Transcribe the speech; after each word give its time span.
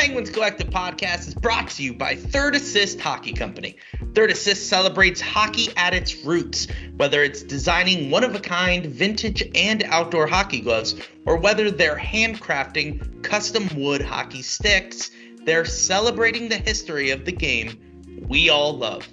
Penguins 0.00 0.30
Collective 0.30 0.70
podcast 0.70 1.28
is 1.28 1.34
brought 1.34 1.68
to 1.68 1.82
you 1.82 1.92
by 1.92 2.14
Third 2.14 2.54
Assist 2.54 2.98
Hockey 2.98 3.34
Company. 3.34 3.76
Third 4.14 4.30
Assist 4.30 4.66
celebrates 4.70 5.20
hockey 5.20 5.68
at 5.76 5.92
its 5.92 6.24
roots, 6.24 6.68
whether 6.96 7.22
it's 7.22 7.42
designing 7.42 8.10
one 8.10 8.24
of 8.24 8.34
a 8.34 8.40
kind 8.40 8.86
vintage 8.86 9.46
and 9.54 9.82
outdoor 9.82 10.26
hockey 10.26 10.62
gloves, 10.62 10.94
or 11.26 11.36
whether 11.36 11.70
they're 11.70 11.98
handcrafting 11.98 13.22
custom 13.22 13.68
wood 13.76 14.00
hockey 14.00 14.40
sticks, 14.40 15.10
they're 15.44 15.66
celebrating 15.66 16.48
the 16.48 16.56
history 16.56 17.10
of 17.10 17.26
the 17.26 17.32
game 17.32 17.78
we 18.26 18.48
all 18.48 18.74
love. 18.74 19.06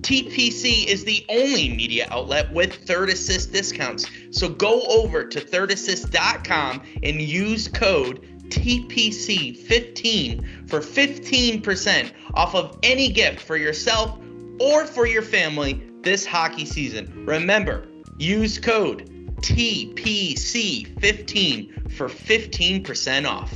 TPC 0.00 0.86
is 0.86 1.04
the 1.04 1.24
only 1.28 1.68
media 1.68 2.08
outlet 2.10 2.52
with 2.52 2.74
Third 2.88 3.08
Assist 3.08 3.52
discounts. 3.52 4.10
So 4.32 4.48
go 4.48 4.80
over 4.88 5.24
to 5.26 5.40
thirdassist.com 5.40 6.82
and 7.04 7.20
use 7.20 7.68
code 7.68 8.39
TPC15 8.50 10.68
for 10.68 10.80
15% 10.80 12.12
off 12.34 12.54
of 12.54 12.78
any 12.82 13.10
gift 13.10 13.40
for 13.40 13.56
yourself 13.56 14.18
or 14.60 14.86
for 14.86 15.06
your 15.06 15.22
family 15.22 15.82
this 16.02 16.26
hockey 16.26 16.64
season. 16.64 17.24
Remember, 17.26 17.86
use 18.18 18.58
code 18.58 19.08
TPC15 19.40 21.92
for 21.92 22.08
15% 22.08 23.26
off. 23.26 23.52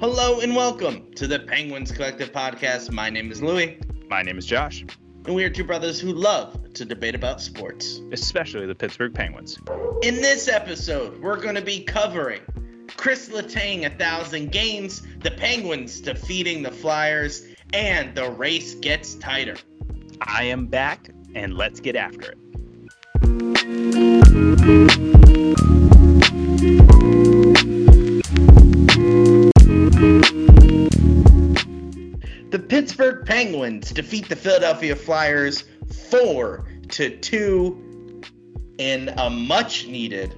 Hello 0.00 0.40
and 0.40 0.54
welcome 0.54 1.10
to 1.14 1.26
the 1.26 1.40
Penguins 1.40 1.90
Collective 1.92 2.32
Podcast. 2.32 2.90
My 2.90 3.10
name 3.10 3.30
is 3.30 3.42
Louie. 3.42 3.78
My 4.14 4.22
name 4.22 4.38
is 4.38 4.46
Josh, 4.46 4.84
and 5.26 5.34
we 5.34 5.42
are 5.42 5.50
two 5.50 5.64
brothers 5.64 5.98
who 5.98 6.12
love 6.12 6.72
to 6.74 6.84
debate 6.84 7.16
about 7.16 7.40
sports, 7.40 8.00
especially 8.12 8.64
the 8.64 8.74
Pittsburgh 8.76 9.12
Penguins. 9.12 9.58
In 10.04 10.14
this 10.14 10.46
episode, 10.46 11.20
we're 11.20 11.40
going 11.40 11.56
to 11.56 11.62
be 11.62 11.82
covering 11.82 12.40
Chris 12.96 13.28
Letang 13.30 13.84
a 13.84 13.90
thousand 13.90 14.52
games, 14.52 15.02
the 15.18 15.32
Penguins 15.32 16.00
defeating 16.00 16.62
the 16.62 16.70
Flyers, 16.70 17.44
and 17.72 18.14
the 18.14 18.30
race 18.30 18.76
gets 18.76 19.16
tighter. 19.16 19.56
I 20.20 20.44
am 20.44 20.68
back, 20.68 21.10
and 21.34 21.56
let's 21.56 21.80
get 21.80 21.96
after 21.96 22.34
it. 22.34 22.38
Pittsburgh 32.74 33.24
Penguins 33.24 33.92
defeat 33.92 34.28
the 34.28 34.34
Philadelphia 34.34 34.96
Flyers 34.96 35.62
4 36.10 36.66
to 36.88 37.16
2 37.18 38.22
in 38.78 39.10
a 39.16 39.30
much 39.30 39.86
needed 39.86 40.34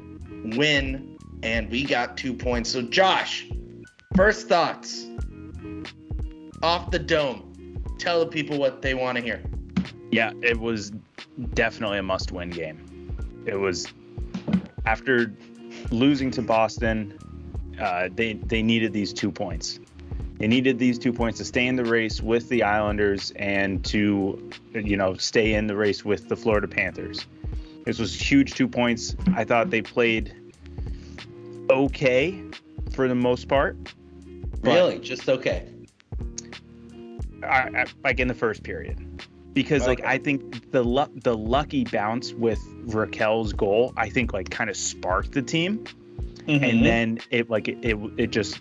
win 0.54 1.16
and 1.42 1.70
we 1.70 1.82
got 1.82 2.18
2 2.18 2.34
points. 2.34 2.68
So 2.68 2.82
Josh, 2.82 3.48
first 4.14 4.48
thoughts 4.48 5.06
off 6.62 6.90
the 6.90 6.98
dome. 6.98 7.82
Tell 7.98 8.20
the 8.20 8.26
people 8.26 8.58
what 8.58 8.82
they 8.82 8.92
want 8.92 9.16
to 9.16 9.24
hear. 9.24 9.42
Yeah, 10.10 10.32
it 10.42 10.60
was 10.60 10.92
definitely 11.54 11.96
a 11.96 12.02
must-win 12.02 12.50
game. 12.50 13.16
It 13.46 13.56
was 13.58 13.86
after 14.84 15.32
losing 15.90 16.30
to 16.32 16.42
Boston, 16.42 17.18
uh, 17.80 18.10
they 18.14 18.34
they 18.34 18.62
needed 18.62 18.92
these 18.92 19.14
two 19.14 19.32
points. 19.32 19.80
They 20.38 20.46
needed 20.46 20.78
these 20.78 20.98
two 20.98 21.12
points 21.12 21.38
to 21.38 21.44
stay 21.44 21.66
in 21.66 21.76
the 21.76 21.84
race 21.84 22.20
with 22.20 22.48
the 22.48 22.62
Islanders 22.62 23.32
and 23.36 23.84
to, 23.86 24.50
you 24.74 24.96
know, 24.96 25.14
stay 25.14 25.54
in 25.54 25.66
the 25.66 25.76
race 25.76 26.04
with 26.04 26.28
the 26.28 26.36
Florida 26.36 26.68
Panthers. 26.68 27.26
This 27.84 27.98
was 27.98 28.14
huge 28.14 28.54
two 28.54 28.68
points. 28.68 29.16
I 29.34 29.44
thought 29.44 29.70
they 29.70 29.80
played 29.80 30.34
okay 31.70 32.42
for 32.92 33.08
the 33.08 33.14
most 33.14 33.48
part. 33.48 33.76
Really, 34.60 34.98
just 34.98 35.28
okay. 35.28 35.68
I, 37.42 37.46
I, 37.46 37.86
like 38.02 38.18
in 38.18 38.28
the 38.28 38.34
first 38.34 38.62
period, 38.62 39.22
because 39.52 39.82
okay. 39.82 39.90
like 39.90 40.04
I 40.04 40.18
think 40.18 40.72
the 40.72 40.82
lu- 40.82 41.12
the 41.22 41.36
lucky 41.36 41.84
bounce 41.84 42.32
with 42.32 42.58
Rakell's 42.86 43.52
goal, 43.52 43.92
I 43.96 44.08
think 44.08 44.32
like 44.32 44.50
kind 44.50 44.68
of 44.68 44.76
sparked 44.76 45.32
the 45.32 45.42
team, 45.42 45.84
mm-hmm. 46.38 46.64
and 46.64 46.84
then 46.84 47.18
it 47.30 47.48
like 47.48 47.68
it, 47.68 47.78
it 47.82 47.96
it 48.16 48.30
just 48.30 48.60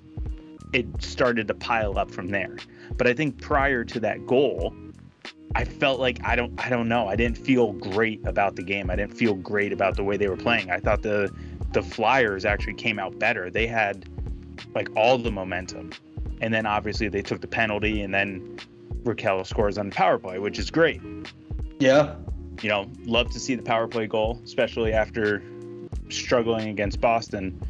it 0.75 1.01
started 1.01 1.47
to 1.47 1.53
pile 1.53 1.97
up 1.97 2.11
from 2.11 2.27
there. 2.27 2.57
But 2.97 3.07
I 3.07 3.13
think 3.13 3.41
prior 3.41 3.85
to 3.85 3.99
that 4.01 4.25
goal, 4.25 4.75
I 5.55 5.63
felt 5.63 6.01
like 6.01 6.19
I 6.25 6.35
don't 6.35 6.53
I 6.63 6.69
don't 6.69 6.89
know. 6.89 7.07
I 7.07 7.15
didn't 7.15 7.37
feel 7.37 7.71
great 7.71 8.19
about 8.27 8.57
the 8.57 8.61
game. 8.61 8.89
I 8.89 8.97
didn't 8.97 9.13
feel 9.13 9.35
great 9.35 9.71
about 9.71 9.95
the 9.95 10.03
way 10.03 10.17
they 10.17 10.27
were 10.27 10.35
playing. 10.35 10.69
I 10.69 10.79
thought 10.79 11.01
the 11.01 11.33
the 11.71 11.81
Flyers 11.81 12.43
actually 12.43 12.73
came 12.73 12.99
out 12.99 13.17
better. 13.17 13.49
They 13.49 13.67
had 13.67 14.09
like 14.73 14.89
all 14.97 15.17
the 15.17 15.31
momentum. 15.31 15.91
And 16.41 16.53
then 16.53 16.65
obviously 16.65 17.07
they 17.07 17.21
took 17.21 17.39
the 17.39 17.47
penalty 17.47 18.01
and 18.01 18.13
then 18.13 18.59
Rakell 19.03 19.45
scores 19.45 19.77
on 19.77 19.89
the 19.89 19.95
power 19.95 20.19
play, 20.19 20.39
which 20.39 20.59
is 20.59 20.69
great. 20.69 21.01
Yeah. 21.79 22.15
You 22.61 22.69
know, 22.69 22.91
love 23.05 23.31
to 23.31 23.39
see 23.39 23.55
the 23.55 23.63
power 23.63 23.87
play 23.87 24.07
goal, 24.07 24.41
especially 24.43 24.91
after 24.91 25.41
struggling 26.09 26.67
against 26.67 26.99
Boston 26.99 27.61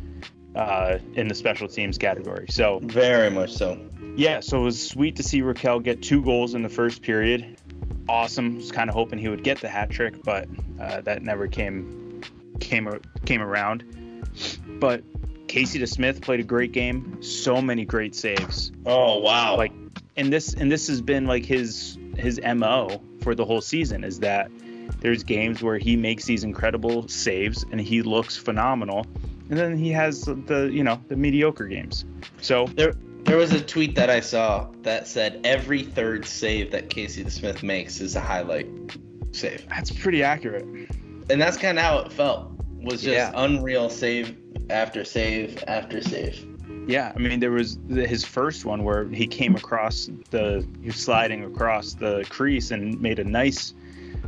uh, 0.55 0.99
in 1.13 1.27
the 1.27 1.35
special 1.35 1.67
teams 1.67 1.97
category. 1.97 2.47
So 2.49 2.79
very 2.83 3.29
much 3.29 3.53
so. 3.53 3.77
Yeah, 4.15 4.39
so 4.39 4.61
it 4.61 4.63
was 4.63 4.89
sweet 4.89 5.17
to 5.17 5.23
see 5.23 5.41
Rakell 5.41 5.83
get 5.83 6.01
two 6.01 6.23
goals 6.23 6.53
in 6.53 6.63
the 6.63 6.69
first 6.69 7.01
period. 7.01 7.57
Awesome. 8.07 8.57
Was 8.57 8.71
kind 8.71 8.89
of 8.89 8.95
hoping 8.95 9.19
he 9.19 9.27
would 9.27 9.43
get 9.43 9.59
the 9.59 9.67
hat 9.67 9.89
trick, 9.89 10.23
but 10.23 10.47
uh, 10.79 11.01
that 11.01 11.23
never 11.23 11.47
came 11.47 12.21
came 12.59 12.89
came 13.25 13.41
around. 13.41 13.83
But 14.79 15.03
Casey 15.47 15.79
DeSmith 15.79 16.21
played 16.21 16.39
a 16.39 16.43
great 16.43 16.71
game. 16.71 17.21
So 17.21 17.61
many 17.61 17.83
great 17.83 18.15
saves. 18.15 18.71
Oh 18.85 19.19
wow! 19.19 19.57
Like, 19.57 19.73
and 20.15 20.31
this 20.31 20.53
and 20.53 20.71
this 20.71 20.87
has 20.87 21.01
been 21.01 21.25
like 21.25 21.45
his 21.45 21.97
his 22.15 22.39
mo 22.41 23.01
for 23.21 23.35
the 23.35 23.43
whole 23.43 23.61
season 23.61 24.03
is 24.03 24.19
that 24.19 24.49
there's 24.99 25.23
games 25.23 25.61
where 25.61 25.77
he 25.77 25.95
makes 25.95 26.25
these 26.25 26.43
incredible 26.43 27.07
saves 27.07 27.65
and 27.71 27.81
he 27.81 28.01
looks 28.01 28.37
phenomenal 28.37 29.05
and 29.49 29.59
then 29.59 29.77
he 29.77 29.91
has 29.91 30.21
the 30.23 30.69
you 30.71 30.83
know 30.83 31.01
the 31.07 31.15
mediocre 31.15 31.67
games. 31.67 32.05
So 32.41 32.67
there 32.75 32.93
there 33.23 33.37
was 33.37 33.53
a 33.53 33.61
tweet 33.61 33.95
that 33.95 34.09
I 34.09 34.19
saw 34.19 34.67
that 34.83 35.07
said 35.07 35.41
every 35.43 35.83
third 35.83 36.25
save 36.25 36.71
that 36.71 36.89
Casey 36.89 37.27
Smith 37.29 37.63
makes 37.63 37.99
is 37.99 38.15
a 38.15 38.21
highlight 38.21 38.67
save. 39.31 39.67
That's 39.69 39.91
pretty 39.91 40.23
accurate. 40.23 40.63
And 41.29 41.41
that's 41.41 41.57
kind 41.57 41.77
of 41.77 41.83
how 41.83 41.97
it 41.99 42.11
felt. 42.11 42.51
Was 42.81 43.01
just 43.01 43.15
yeah. 43.15 43.31
unreal 43.33 43.89
save 43.89 44.37
after 44.69 45.03
save 45.03 45.63
after 45.67 46.01
save. 46.01 46.45
Yeah, 46.87 47.13
I 47.15 47.19
mean 47.19 47.39
there 47.39 47.51
was 47.51 47.79
his 47.89 48.23
first 48.23 48.63
one 48.63 48.83
where 48.83 49.07
he 49.09 49.25
came 49.25 49.55
across 49.55 50.07
the 50.29 50.67
he 50.81 50.87
was 50.87 50.97
sliding 50.97 51.43
across 51.43 51.95
the 51.95 52.25
crease 52.29 52.69
and 52.69 53.01
made 53.01 53.17
a 53.17 53.23
nice 53.23 53.73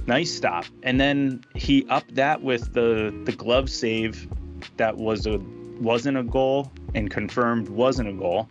nice 0.07 0.35
stop. 0.35 0.65
And 0.81 0.99
then 0.99 1.43
he 1.53 1.85
upped 1.89 2.15
that 2.15 2.41
with 2.41 2.73
the 2.73 3.15
the 3.25 3.31
glove 3.31 3.69
save 3.69 4.27
that 4.77 4.97
was 4.97 5.25
a 5.25 5.39
wasn't 5.79 6.17
a 6.17 6.23
goal 6.23 6.71
and 6.95 7.09
confirmed 7.09 7.69
wasn't 7.69 8.09
a 8.09 8.13
goal. 8.13 8.49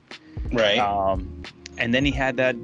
Right. 0.52 0.78
Um, 0.78 1.42
and 1.78 1.92
then 1.92 2.04
he 2.04 2.10
had 2.10 2.36
that 2.36 2.56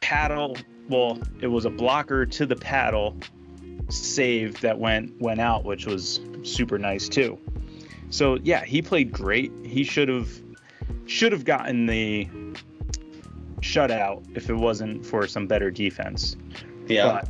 paddle. 0.00 0.56
Well, 0.88 1.18
it 1.40 1.46
was 1.46 1.64
a 1.64 1.70
blocker 1.70 2.26
to 2.26 2.46
the 2.46 2.56
paddle 2.56 3.16
save 3.88 4.60
that 4.60 4.78
went 4.78 5.20
went 5.20 5.40
out, 5.40 5.64
which 5.64 5.86
was 5.86 6.20
super 6.42 6.78
nice 6.78 7.08
too. 7.08 7.38
So 8.10 8.38
yeah, 8.42 8.64
he 8.64 8.82
played 8.82 9.12
great. 9.12 9.52
He 9.64 9.84
should 9.84 10.08
have 10.08 10.30
should 11.06 11.32
have 11.32 11.44
gotten 11.44 11.86
the 11.86 12.28
shutout 13.60 14.24
if 14.36 14.48
it 14.48 14.54
wasn't 14.54 15.04
for 15.04 15.26
some 15.26 15.46
better 15.46 15.70
defense. 15.70 16.36
Yeah. 16.86 17.22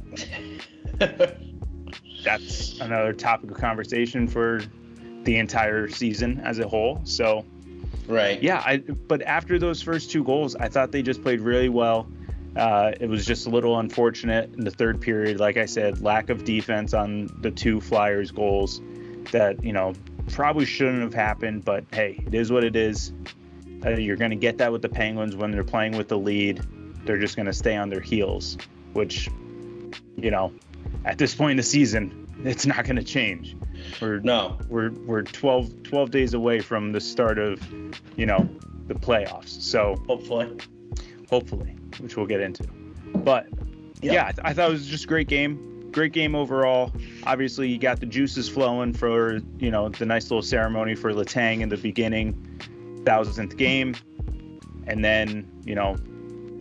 that's 2.24 2.78
another 2.80 3.12
topic 3.12 3.50
of 3.50 3.56
conversation 3.56 4.28
for 4.28 4.60
the 5.24 5.36
entire 5.36 5.88
season 5.88 6.40
as 6.40 6.58
a 6.58 6.68
whole. 6.68 7.00
So, 7.04 7.44
right. 8.06 8.42
Yeah, 8.42 8.62
I 8.64 8.78
but 8.78 9.22
after 9.22 9.58
those 9.58 9.82
first 9.82 10.10
two 10.10 10.24
goals, 10.24 10.56
I 10.56 10.68
thought 10.68 10.92
they 10.92 11.02
just 11.02 11.22
played 11.22 11.40
really 11.40 11.68
well. 11.68 12.08
Uh, 12.56 12.92
it 12.98 13.08
was 13.08 13.24
just 13.24 13.46
a 13.46 13.50
little 13.50 13.78
unfortunate 13.78 14.52
in 14.54 14.64
the 14.64 14.70
third 14.70 15.00
period. 15.00 15.38
Like 15.38 15.56
I 15.56 15.66
said, 15.66 16.02
lack 16.02 16.30
of 16.30 16.44
defense 16.44 16.94
on 16.94 17.30
the 17.40 17.50
two 17.50 17.80
Flyers 17.80 18.32
goals 18.32 18.80
that, 19.30 19.62
you 19.62 19.72
know, 19.72 19.92
probably 20.32 20.64
shouldn't 20.64 21.02
have 21.02 21.14
happened. 21.14 21.64
But 21.64 21.84
hey, 21.92 22.22
it 22.26 22.34
is 22.34 22.50
what 22.50 22.64
it 22.64 22.74
is. 22.74 23.12
Uh, 23.84 23.90
you're 23.90 24.16
going 24.16 24.32
to 24.32 24.36
get 24.36 24.58
that 24.58 24.72
with 24.72 24.82
the 24.82 24.88
Penguins 24.88 25.36
when 25.36 25.52
they're 25.52 25.64
playing 25.64 25.96
with 25.96 26.08
the 26.08 26.18
lead. 26.18 26.60
They're 27.04 27.18
just 27.18 27.36
going 27.36 27.46
to 27.46 27.52
stay 27.52 27.76
on 27.76 27.88
their 27.88 28.00
heels, 28.00 28.58
which, 28.92 29.30
you 30.16 30.30
know, 30.30 30.52
at 31.04 31.18
this 31.18 31.34
point 31.34 31.52
in 31.52 31.56
the 31.56 31.62
season, 31.62 32.26
it's 32.44 32.66
not 32.66 32.84
going 32.84 32.96
to 32.96 33.04
change. 33.04 33.56
We're 34.00 34.20
no, 34.20 34.58
we're 34.68 34.90
we're 34.90 35.22
12, 35.22 35.82
12 35.82 36.10
days 36.10 36.34
away 36.34 36.60
from 36.60 36.92
the 36.92 37.00
start 37.00 37.38
of, 37.38 37.60
you 38.16 38.26
know, 38.26 38.48
the 38.86 38.94
playoffs. 38.94 39.60
So 39.60 39.96
hopefully, 40.06 40.56
hopefully, 41.28 41.76
which 41.98 42.16
we'll 42.16 42.26
get 42.26 42.40
into. 42.40 42.64
But 43.14 43.46
yeah, 44.00 44.12
yeah 44.12 44.26
I, 44.26 44.32
th- 44.32 44.44
I, 44.44 44.52
thought 44.52 44.68
it 44.68 44.72
was 44.72 44.86
just 44.86 45.04
a 45.04 45.08
great 45.08 45.28
game. 45.28 45.90
Great 45.92 46.12
game 46.12 46.34
overall. 46.34 46.92
Obviously, 47.24 47.68
you 47.68 47.78
got 47.78 48.00
the 48.00 48.06
juices 48.06 48.48
flowing 48.48 48.92
for 48.92 49.40
you 49.58 49.70
know 49.70 49.88
the 49.88 50.06
nice 50.06 50.30
little 50.30 50.42
ceremony 50.42 50.94
for 50.94 51.12
Letang 51.12 51.60
in 51.60 51.68
the 51.68 51.76
beginning, 51.76 53.02
thousandth 53.04 53.56
game, 53.56 53.94
and 54.86 55.04
then 55.04 55.50
you 55.64 55.74
know, 55.74 55.96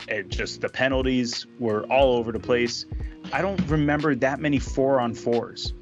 it 0.08 0.30
just 0.30 0.62
the 0.62 0.70
penalties 0.70 1.46
were 1.60 1.84
all 1.92 2.16
over 2.16 2.32
the 2.32 2.40
place. 2.40 2.86
I 3.32 3.42
don't 3.42 3.60
remember 3.70 4.16
that 4.16 4.40
many 4.40 4.60
four 4.60 5.00
on 5.00 5.14
fours. 5.14 5.74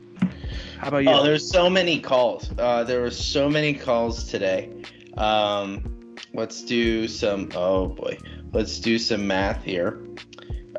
How 0.80 0.90
about 0.90 1.04
you? 1.04 1.10
Oh, 1.10 1.24
there's 1.24 1.50
so 1.50 1.70
many 1.70 2.00
calls. 2.00 2.52
Uh, 2.58 2.84
there 2.84 3.02
were 3.02 3.12
so 3.12 3.50
many 3.50 3.74
calls 3.74 4.26
today. 4.26 4.72
Um, 5.16 6.16
let's 6.34 6.62
do 6.64 7.08
some. 7.08 7.50
Oh 7.56 7.88
boy, 7.88 8.18
let's 8.54 8.80
do 8.80 9.00
some 9.00 9.26
math 9.26 9.64
here. 9.64 10.00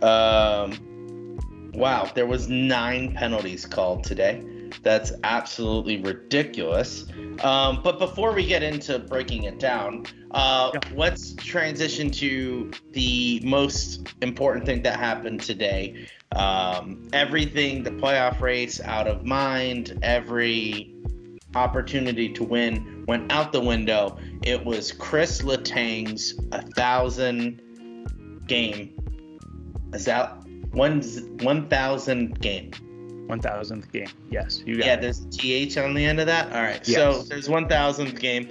Um, 0.02 1.38
wow, 1.74 2.10
there 2.14 2.26
was 2.26 2.48
nine 2.48 3.14
penalties 3.14 3.66
called 3.66 4.04
today. 4.04 4.44
That's 4.82 5.12
absolutely 5.24 6.00
ridiculous. 6.00 7.06
Um, 7.42 7.80
but 7.82 7.98
before 7.98 8.32
we 8.32 8.46
get 8.46 8.62
into 8.62 8.98
breaking 8.98 9.44
it 9.44 9.58
down, 9.58 10.06
uh, 10.32 10.70
yeah. 10.74 10.80
let's 10.94 11.34
transition 11.34 12.10
to 12.12 12.70
the 12.92 13.40
most 13.44 14.08
important 14.22 14.66
thing 14.66 14.82
that 14.82 14.98
happened 14.98 15.40
today. 15.40 16.08
Um, 16.36 17.08
everything, 17.12 17.82
the 17.82 17.90
playoff 17.90 18.40
race 18.40 18.80
out 18.80 19.06
of 19.06 19.24
mind, 19.24 19.98
every 20.02 20.94
opportunity 21.54 22.28
to 22.34 22.44
win 22.44 23.04
went 23.06 23.32
out 23.32 23.52
the 23.52 23.60
window. 23.60 24.18
It 24.42 24.64
was 24.64 24.92
Chris 24.92 25.42
Letang's 25.42 26.34
a 26.52 26.62
thousand 26.72 27.62
game. 28.46 28.94
Is 29.94 30.04
that 30.04 30.36
one 30.72 31.00
one 31.42 31.68
thousand 31.68 32.40
game? 32.40 32.72
One 33.28 33.40
thousandth 33.40 33.92
game. 33.92 34.08
Yes, 34.30 34.62
you 34.64 34.78
got 34.78 34.86
yeah, 34.86 34.94
it. 34.94 35.02
there's 35.02 35.26
th 35.26 35.76
on 35.76 35.92
the 35.92 36.02
end 36.02 36.19
of 36.19 36.26
that. 36.26 36.46
All 36.50 36.62
right, 36.62 36.80
yes. 36.88 36.96
so 36.96 37.22
there's 37.25 37.46
one 37.46 37.69
thousandth 37.69 38.19
game. 38.19 38.48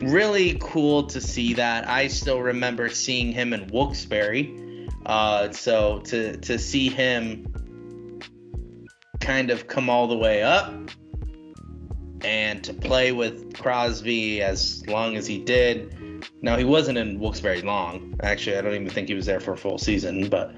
Really 0.00 0.58
cool 0.60 1.04
to 1.04 1.20
see 1.20 1.54
that. 1.54 1.88
I 1.88 2.08
still 2.08 2.40
remember 2.40 2.88
seeing 2.88 3.30
him 3.30 3.52
in 3.52 3.68
Wilkes-Barre. 3.68 4.52
Uh, 5.06 5.52
so 5.52 6.00
to 6.06 6.36
to 6.38 6.58
see 6.58 6.88
him 6.88 8.20
kind 9.20 9.52
of 9.52 9.68
come 9.68 9.88
all 9.88 10.08
the 10.08 10.16
way 10.16 10.42
up 10.42 10.74
and 12.22 12.64
to 12.64 12.74
play 12.74 13.12
with 13.12 13.54
Crosby 13.54 14.42
as 14.42 14.84
long 14.88 15.16
as 15.16 15.24
he 15.24 15.38
did. 15.38 16.26
Now 16.42 16.56
he 16.56 16.64
wasn't 16.64 16.98
in 16.98 17.20
Wilkes-Barre 17.20 17.62
long. 17.62 18.18
Actually, 18.24 18.58
I 18.58 18.62
don't 18.62 18.74
even 18.74 18.90
think 18.90 19.06
he 19.06 19.14
was 19.14 19.26
there 19.26 19.38
for 19.38 19.52
a 19.52 19.56
full 19.56 19.78
season, 19.78 20.28
but 20.28 20.52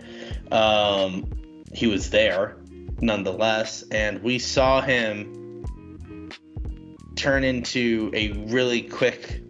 um, 0.51 1.31
he 1.75 1.87
was 1.87 2.09
there 2.09 2.57
nonetheless. 3.03 3.83
And 3.91 4.23
we 4.23 4.39
saw 4.39 4.81
him 4.81 6.31
turn 7.17 7.45
into 7.45 8.11
a 8.15 8.33
really 8.33 8.83
quick, 8.83 9.43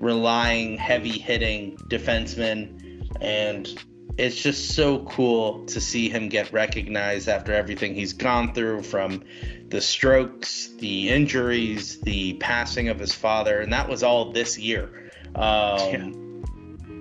relying, 0.00 0.76
heavy 0.76 1.18
hitting 1.18 1.76
defenseman. 1.88 3.06
And 3.20 3.68
it's 4.16 4.42
just 4.42 4.74
so 4.74 5.04
cool 5.04 5.66
to 5.66 5.80
see 5.80 6.08
him 6.08 6.28
get 6.28 6.52
recognized 6.52 7.28
after 7.28 7.52
everything 7.52 7.94
he's 7.94 8.14
gone 8.14 8.52
through 8.54 8.82
from 8.82 9.22
the 9.68 9.80
strokes, 9.80 10.70
the 10.78 11.10
injuries, 11.10 12.00
the 12.00 12.34
passing 12.34 12.88
of 12.88 12.98
his 12.98 13.14
father. 13.14 13.60
And 13.60 13.72
that 13.72 13.88
was 13.88 14.02
all 14.02 14.32
this 14.32 14.58
year. 14.58 15.12
Um, 15.36 15.92
yeah 15.92 16.27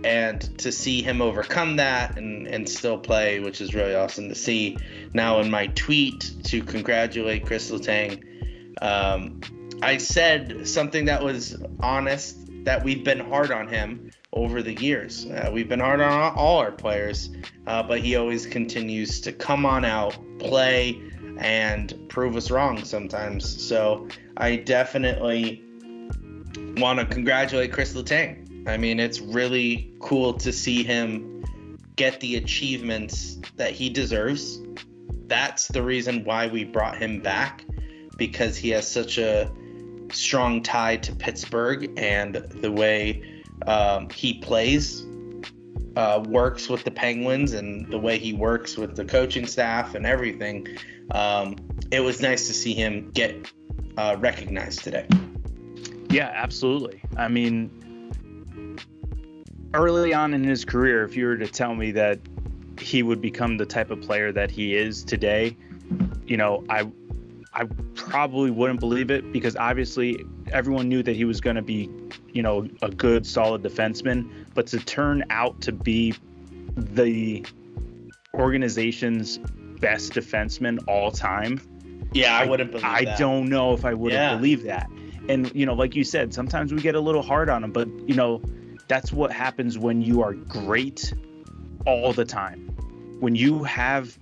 and 0.07 0.57
to 0.57 0.71
see 0.71 1.01
him 1.01 1.21
overcome 1.21 1.75
that 1.75 2.17
and, 2.17 2.47
and 2.47 2.67
still 2.67 2.97
play, 2.97 3.41
which 3.41 3.59
is 3.59 3.75
really 3.75 3.93
awesome 3.93 4.29
to 4.29 4.35
see. 4.35 4.77
Now, 5.13 5.41
in 5.41 5.51
my 5.51 5.67
tweet 5.67 6.31
to 6.45 6.63
congratulate 6.63 7.45
Chris 7.45 7.69
Letang, 7.69 8.23
um, 8.81 9.41
I 9.81 9.97
said 9.97 10.65
something 10.65 11.05
that 11.05 11.21
was 11.21 11.61
honest 11.81 12.37
that 12.63 12.85
we've 12.85 13.03
been 13.03 13.19
hard 13.19 13.51
on 13.51 13.67
him 13.67 14.11
over 14.31 14.63
the 14.63 14.73
years. 14.81 15.25
Uh, 15.25 15.49
we've 15.53 15.67
been 15.67 15.81
hard 15.81 15.99
on 15.99 16.33
all 16.37 16.59
our 16.59 16.71
players, 16.71 17.29
uh, 17.65 17.83
but 17.83 17.99
he 17.99 18.15
always 18.15 18.45
continues 18.45 19.19
to 19.21 19.33
come 19.33 19.65
on 19.65 19.83
out, 19.83 20.17
play, 20.39 21.01
and 21.37 22.07
prove 22.07 22.37
us 22.37 22.49
wrong 22.49 22.81
sometimes. 22.85 23.61
So 23.61 24.07
I 24.37 24.55
definitely 24.55 25.65
want 26.77 26.99
to 26.99 27.05
congratulate 27.05 27.73
Chris 27.73 27.93
Letang. 27.93 28.46
I 28.67 28.77
mean, 28.77 28.99
it's 28.99 29.19
really 29.19 29.93
cool 29.99 30.33
to 30.35 30.51
see 30.51 30.83
him 30.83 31.77
get 31.95 32.19
the 32.19 32.35
achievements 32.35 33.39
that 33.55 33.71
he 33.71 33.89
deserves. 33.89 34.61
That's 35.27 35.67
the 35.69 35.81
reason 35.81 36.23
why 36.23 36.47
we 36.47 36.63
brought 36.63 36.97
him 36.97 37.21
back 37.21 37.65
because 38.17 38.57
he 38.57 38.69
has 38.69 38.87
such 38.87 39.17
a 39.17 39.51
strong 40.11 40.61
tie 40.61 40.97
to 40.97 41.15
Pittsburgh 41.15 41.91
and 41.97 42.35
the 42.35 42.71
way 42.71 43.43
um, 43.65 44.09
he 44.09 44.35
plays 44.35 45.05
uh, 45.95 46.23
works 46.27 46.69
with 46.69 46.83
the 46.83 46.91
Penguins 46.91 47.53
and 47.53 47.91
the 47.91 47.97
way 47.97 48.19
he 48.19 48.31
works 48.31 48.77
with 48.77 48.95
the 48.95 49.03
coaching 49.03 49.47
staff 49.47 49.95
and 49.95 50.05
everything. 50.05 50.67
Um, 51.11 51.55
it 51.91 52.01
was 52.01 52.21
nice 52.21 52.47
to 52.47 52.53
see 52.53 52.73
him 52.73 53.09
get 53.11 53.51
uh, 53.97 54.15
recognized 54.19 54.83
today. 54.83 55.07
Yeah, 56.09 56.31
absolutely. 56.33 57.01
I 57.17 57.27
mean, 57.27 57.76
early 59.73 60.13
on 60.13 60.33
in 60.33 60.43
his 60.43 60.65
career, 60.65 61.03
if 61.03 61.15
you 61.15 61.25
were 61.27 61.37
to 61.37 61.47
tell 61.47 61.75
me 61.75 61.91
that 61.91 62.19
he 62.79 63.03
would 63.03 63.21
become 63.21 63.57
the 63.57 63.65
type 63.65 63.91
of 63.91 64.01
player 64.01 64.31
that 64.31 64.51
he 64.51 64.75
is 64.75 65.03
today, 65.03 65.57
you 66.25 66.37
know, 66.37 66.63
I 66.69 66.89
I 67.53 67.65
probably 67.95 68.51
wouldn't 68.51 68.79
believe 68.79 69.09
it 69.09 69.31
because 69.31 69.55
obviously 69.55 70.23
everyone 70.51 70.87
knew 70.87 71.01
that 71.01 71.15
he 71.15 71.25
was 71.25 71.41
going 71.41 71.55
to 71.55 71.61
be, 71.61 71.89
you 72.31 72.43
know, 72.43 72.67
a 72.83 72.89
good 72.89 73.25
solid 73.25 73.63
defenseman, 73.63 74.29
but 74.53 74.67
to 74.67 74.79
turn 74.79 75.23
out 75.31 75.59
to 75.61 75.71
be 75.71 76.13
the 76.75 77.43
organization's 78.35 79.39
best 79.79 80.13
defenseman 80.13 80.77
all 80.87 81.09
time. 81.09 81.59
Yeah, 82.13 82.37
I, 82.37 82.43
I 82.43 82.45
wouldn't 82.45 82.71
believe 82.71 82.85
I 82.85 83.05
that. 83.05 83.17
don't 83.17 83.49
know 83.49 83.73
if 83.73 83.85
I 83.85 83.93
would 83.93 84.11
have 84.11 84.31
yeah. 84.31 84.37
believed 84.37 84.65
that. 84.65 84.89
And 85.27 85.53
you 85.55 85.65
know, 85.65 85.73
like 85.73 85.95
you 85.95 86.03
said, 86.03 86.33
sometimes 86.33 86.71
we 86.71 86.79
get 86.79 86.95
a 86.95 87.01
little 87.01 87.23
hard 87.23 87.49
on 87.49 87.63
him, 87.63 87.71
but 87.71 87.87
you 88.07 88.15
know, 88.15 88.41
that's 88.87 89.11
what 89.11 89.31
happens 89.31 89.77
when 89.77 90.01
you 90.01 90.21
are 90.23 90.33
great 90.33 91.13
all 91.85 92.13
the 92.13 92.25
time. 92.25 92.75
When 93.19 93.35
you 93.35 93.63
have 93.63 94.17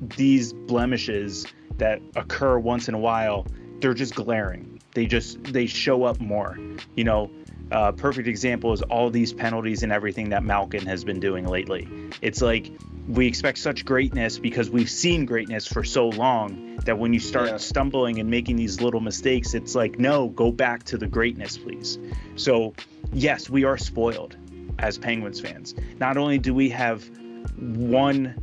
these 0.00 0.52
blemishes 0.52 1.46
that 1.78 2.00
occur 2.16 2.58
once 2.58 2.88
in 2.88 2.94
a 2.94 2.98
while, 2.98 3.46
they're 3.80 3.94
just 3.94 4.14
glaring. 4.14 4.80
They 4.94 5.06
just 5.06 5.42
they 5.44 5.66
show 5.66 6.04
up 6.04 6.20
more. 6.20 6.58
You 6.96 7.04
know, 7.04 7.30
uh, 7.70 7.92
perfect 7.92 8.28
example 8.28 8.72
is 8.72 8.82
all 8.82 9.10
these 9.10 9.32
penalties 9.32 9.82
and 9.82 9.92
everything 9.92 10.30
that 10.30 10.42
Malkin 10.42 10.84
has 10.86 11.04
been 11.04 11.20
doing 11.20 11.46
lately. 11.46 11.88
It's 12.20 12.42
like 12.42 12.72
we 13.08 13.26
expect 13.26 13.58
such 13.58 13.84
greatness 13.84 14.38
because 14.38 14.70
we've 14.70 14.90
seen 14.90 15.24
greatness 15.24 15.66
for 15.66 15.84
so 15.84 16.08
long 16.08 16.69
that 16.84 16.98
when 16.98 17.12
you 17.12 17.20
start 17.20 17.48
yeah. 17.48 17.56
stumbling 17.56 18.18
and 18.18 18.30
making 18.30 18.56
these 18.56 18.80
little 18.80 19.00
mistakes, 19.00 19.54
it's 19.54 19.74
like, 19.74 19.98
no, 19.98 20.28
go 20.28 20.50
back 20.50 20.84
to 20.84 20.98
the 20.98 21.06
greatness, 21.06 21.58
please. 21.58 21.98
So 22.36 22.74
yes, 23.12 23.50
we 23.50 23.64
are 23.64 23.76
spoiled 23.76 24.36
as 24.78 24.98
Penguins 24.98 25.40
fans. 25.40 25.74
Not 25.98 26.16
only 26.16 26.38
do 26.38 26.54
we 26.54 26.70
have 26.70 27.08
one, 27.56 28.34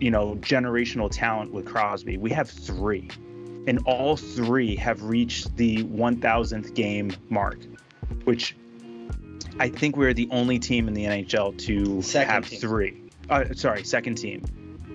you 0.00 0.10
know, 0.10 0.36
generational 0.36 1.10
talent 1.10 1.52
with 1.52 1.66
Crosby, 1.66 2.16
we 2.16 2.30
have 2.30 2.50
three. 2.50 3.08
And 3.66 3.80
all 3.84 4.16
three 4.16 4.76
have 4.76 5.02
reached 5.02 5.56
the 5.56 5.84
1000th 5.84 6.74
game 6.74 7.12
mark, 7.28 7.58
which 8.24 8.56
I 9.60 9.68
think 9.68 9.96
we're 9.96 10.14
the 10.14 10.28
only 10.30 10.58
team 10.58 10.88
in 10.88 10.94
the 10.94 11.04
NHL 11.04 11.58
to 11.66 12.00
second 12.00 12.30
have 12.30 12.48
team. 12.48 12.60
three. 12.60 13.02
Uh, 13.28 13.44
sorry, 13.52 13.84
second 13.84 14.14
team, 14.14 14.42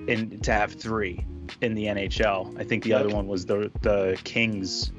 and 0.08 0.44
to 0.44 0.52
have 0.52 0.74
three 0.74 1.24
in 1.62 1.76
the 1.76 1.86
NHL. 1.86 2.60
I 2.60 2.64
think 2.64 2.84
the 2.84 2.94
other 2.94 3.10
one 3.10 3.28
was 3.28 3.46
the 3.46 3.72
the 3.82 4.20
Kings, 4.24 4.92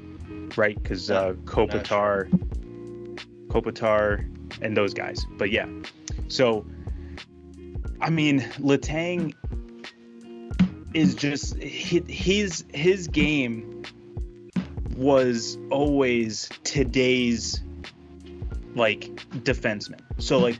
right? 0.55 0.81
Because 0.81 1.11
uh, 1.11 1.33
Kopitar 1.45 2.29
Kopitar, 3.47 4.25
and 4.61 4.75
those 4.75 4.93
guys. 4.93 5.25
But 5.37 5.51
yeah, 5.51 5.67
so 6.27 6.65
I 8.01 8.09
mean, 8.09 8.41
Letang 8.59 9.33
is 10.93 11.15
just 11.15 11.55
his 11.57 12.65
his 12.73 13.07
game 13.07 13.83
was 14.95 15.57
always 15.71 16.49
today's 16.63 17.61
like 18.75 19.01
defenseman. 19.43 20.01
So 20.17 20.37
like 20.39 20.59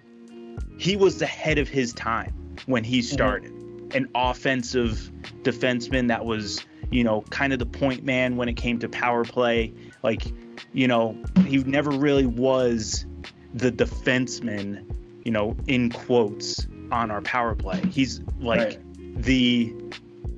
he 0.77 0.95
was 0.95 1.21
ahead 1.21 1.57
of 1.57 1.67
his 1.67 1.93
time 1.93 2.33
when 2.65 2.83
he 2.83 2.99
mm-hmm. 2.99 3.13
started. 3.13 3.51
Mm-hmm. 3.51 3.65
An 3.95 4.09
offensive 4.15 5.11
defenseman 5.45 6.09
that 6.09 6.25
was, 6.25 6.65
you 6.91 7.03
know, 7.03 7.21
kind 7.29 7.53
of 7.53 7.59
the 7.59 7.65
point 7.65 8.03
man 8.03 8.35
when 8.35 8.49
it 8.49 8.55
came 8.55 8.79
to 8.79 8.89
power 8.89 9.23
play. 9.23 9.73
Like 10.03 10.25
you 10.73 10.87
know, 10.87 11.17
he 11.45 11.57
never 11.59 11.91
really 11.91 12.25
was 12.25 13.05
the 13.53 13.71
defenseman, 13.71 14.85
you 15.23 15.31
know, 15.31 15.55
in 15.67 15.91
quotes 15.91 16.67
on 16.91 17.11
our 17.11 17.21
power 17.21 17.55
play. 17.55 17.81
He's 17.89 18.21
like 18.39 18.59
right. 18.59 19.23
the 19.23 19.73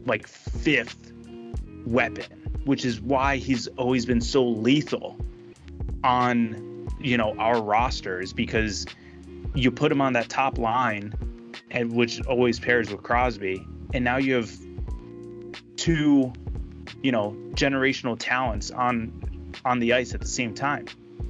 like 0.05 0.27
fifth 0.27 1.11
weapon, 1.85 2.61
which 2.65 2.85
is 2.85 3.01
why 3.01 3.37
he's 3.37 3.67
always 3.77 4.05
been 4.05 4.21
so 4.21 4.45
lethal 4.45 5.17
on 6.03 6.87
you 6.99 7.17
know 7.17 7.35
our 7.37 7.61
rosters 7.61 8.33
because 8.33 8.85
you 9.55 9.71
put 9.71 9.91
him 9.91 10.01
on 10.01 10.13
that 10.13 10.29
top 10.29 10.57
line 10.57 11.13
and 11.71 11.91
which 11.91 12.21
always 12.27 12.59
pairs 12.59 12.89
with 12.91 13.03
Crosby 13.03 13.65
and 13.93 14.03
now 14.03 14.17
you 14.17 14.35
have 14.35 14.51
two 15.77 16.33
you 17.01 17.11
know 17.11 17.35
generational 17.53 18.17
talents 18.19 18.71
on 18.71 19.11
on 19.63 19.79
the 19.79 19.93
ice 19.93 20.13
at 20.13 20.21
the 20.21 20.27
same 20.27 20.53
time. 20.53 20.85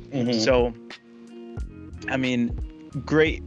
Mm-hmm. 0.09 0.39
So 0.39 0.73
I 2.09 2.17
mean 2.17 2.89
great 3.05 3.43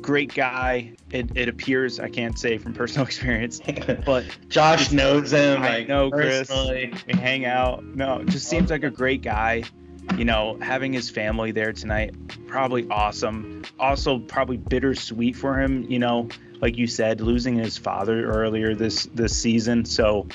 great 0.00 0.34
guy. 0.34 0.92
It, 1.10 1.36
it 1.36 1.48
appears 1.48 2.00
I 2.00 2.08
can't 2.08 2.38
say 2.38 2.58
from 2.58 2.74
personal 2.74 3.06
experience, 3.06 3.60
but 4.04 4.24
Josh 4.48 4.92
knows 4.92 5.32
him. 5.32 5.62
I 5.62 5.78
like, 5.78 5.88
know 5.88 6.10
Chris. 6.10 6.50
We 6.50 6.92
hang 7.08 7.44
out. 7.44 7.84
No, 7.84 8.22
just 8.24 8.48
seems 8.48 8.70
like 8.70 8.84
a 8.84 8.90
great 8.90 9.22
guy. 9.22 9.64
You 10.16 10.24
know, 10.24 10.56
having 10.62 10.92
his 10.92 11.10
family 11.10 11.50
there 11.50 11.72
tonight, 11.72 12.14
probably 12.46 12.86
awesome. 12.88 13.64
Also, 13.80 14.20
probably 14.20 14.56
bittersweet 14.56 15.34
for 15.34 15.60
him. 15.60 15.84
You 15.90 15.98
know, 15.98 16.28
like 16.60 16.76
you 16.76 16.86
said, 16.86 17.20
losing 17.20 17.56
his 17.56 17.76
father 17.76 18.24
earlier 18.24 18.74
this 18.74 19.06
this 19.14 19.36
season. 19.36 19.84
So, 19.84 20.26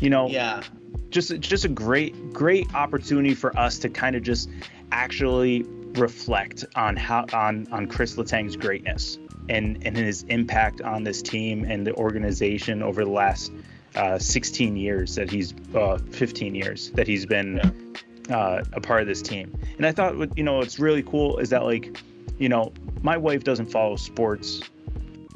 you 0.00 0.10
know, 0.10 0.28
yeah, 0.28 0.62
just 1.10 1.38
just 1.40 1.64
a 1.64 1.68
great 1.68 2.32
great 2.32 2.74
opportunity 2.74 3.34
for 3.34 3.56
us 3.58 3.78
to 3.80 3.88
kind 3.88 4.16
of 4.16 4.22
just 4.22 4.50
actually 4.92 5.64
reflect 5.94 6.64
on 6.74 6.96
how 6.96 7.24
on 7.32 7.66
on 7.70 7.86
Chris 7.86 8.16
Letang's 8.16 8.56
greatness 8.56 9.18
and 9.48 9.84
and 9.86 9.96
his 9.96 10.24
impact 10.24 10.80
on 10.80 11.04
this 11.04 11.22
team 11.22 11.64
and 11.64 11.86
the 11.86 11.94
organization 11.94 12.82
over 12.82 13.04
the 13.04 13.10
last 13.10 13.52
uh, 13.94 14.18
16 14.18 14.76
years 14.76 15.14
that 15.14 15.30
he's 15.30 15.54
uh, 15.74 15.98
15 16.10 16.54
years 16.54 16.90
that 16.92 17.06
he's 17.06 17.26
been 17.26 17.94
uh, 18.30 18.64
a 18.72 18.80
part 18.80 19.02
of 19.02 19.06
this 19.06 19.22
team. 19.22 19.56
And 19.76 19.86
I 19.86 19.92
thought 19.92 20.36
you 20.36 20.42
know 20.42 20.54
what's 20.54 20.78
really 20.78 21.02
cool 21.02 21.38
is 21.38 21.50
that 21.50 21.64
like 21.64 21.96
you 22.38 22.48
know 22.48 22.72
my 23.02 23.16
wife 23.16 23.44
doesn't 23.44 23.66
follow 23.66 23.96
sports 23.96 24.62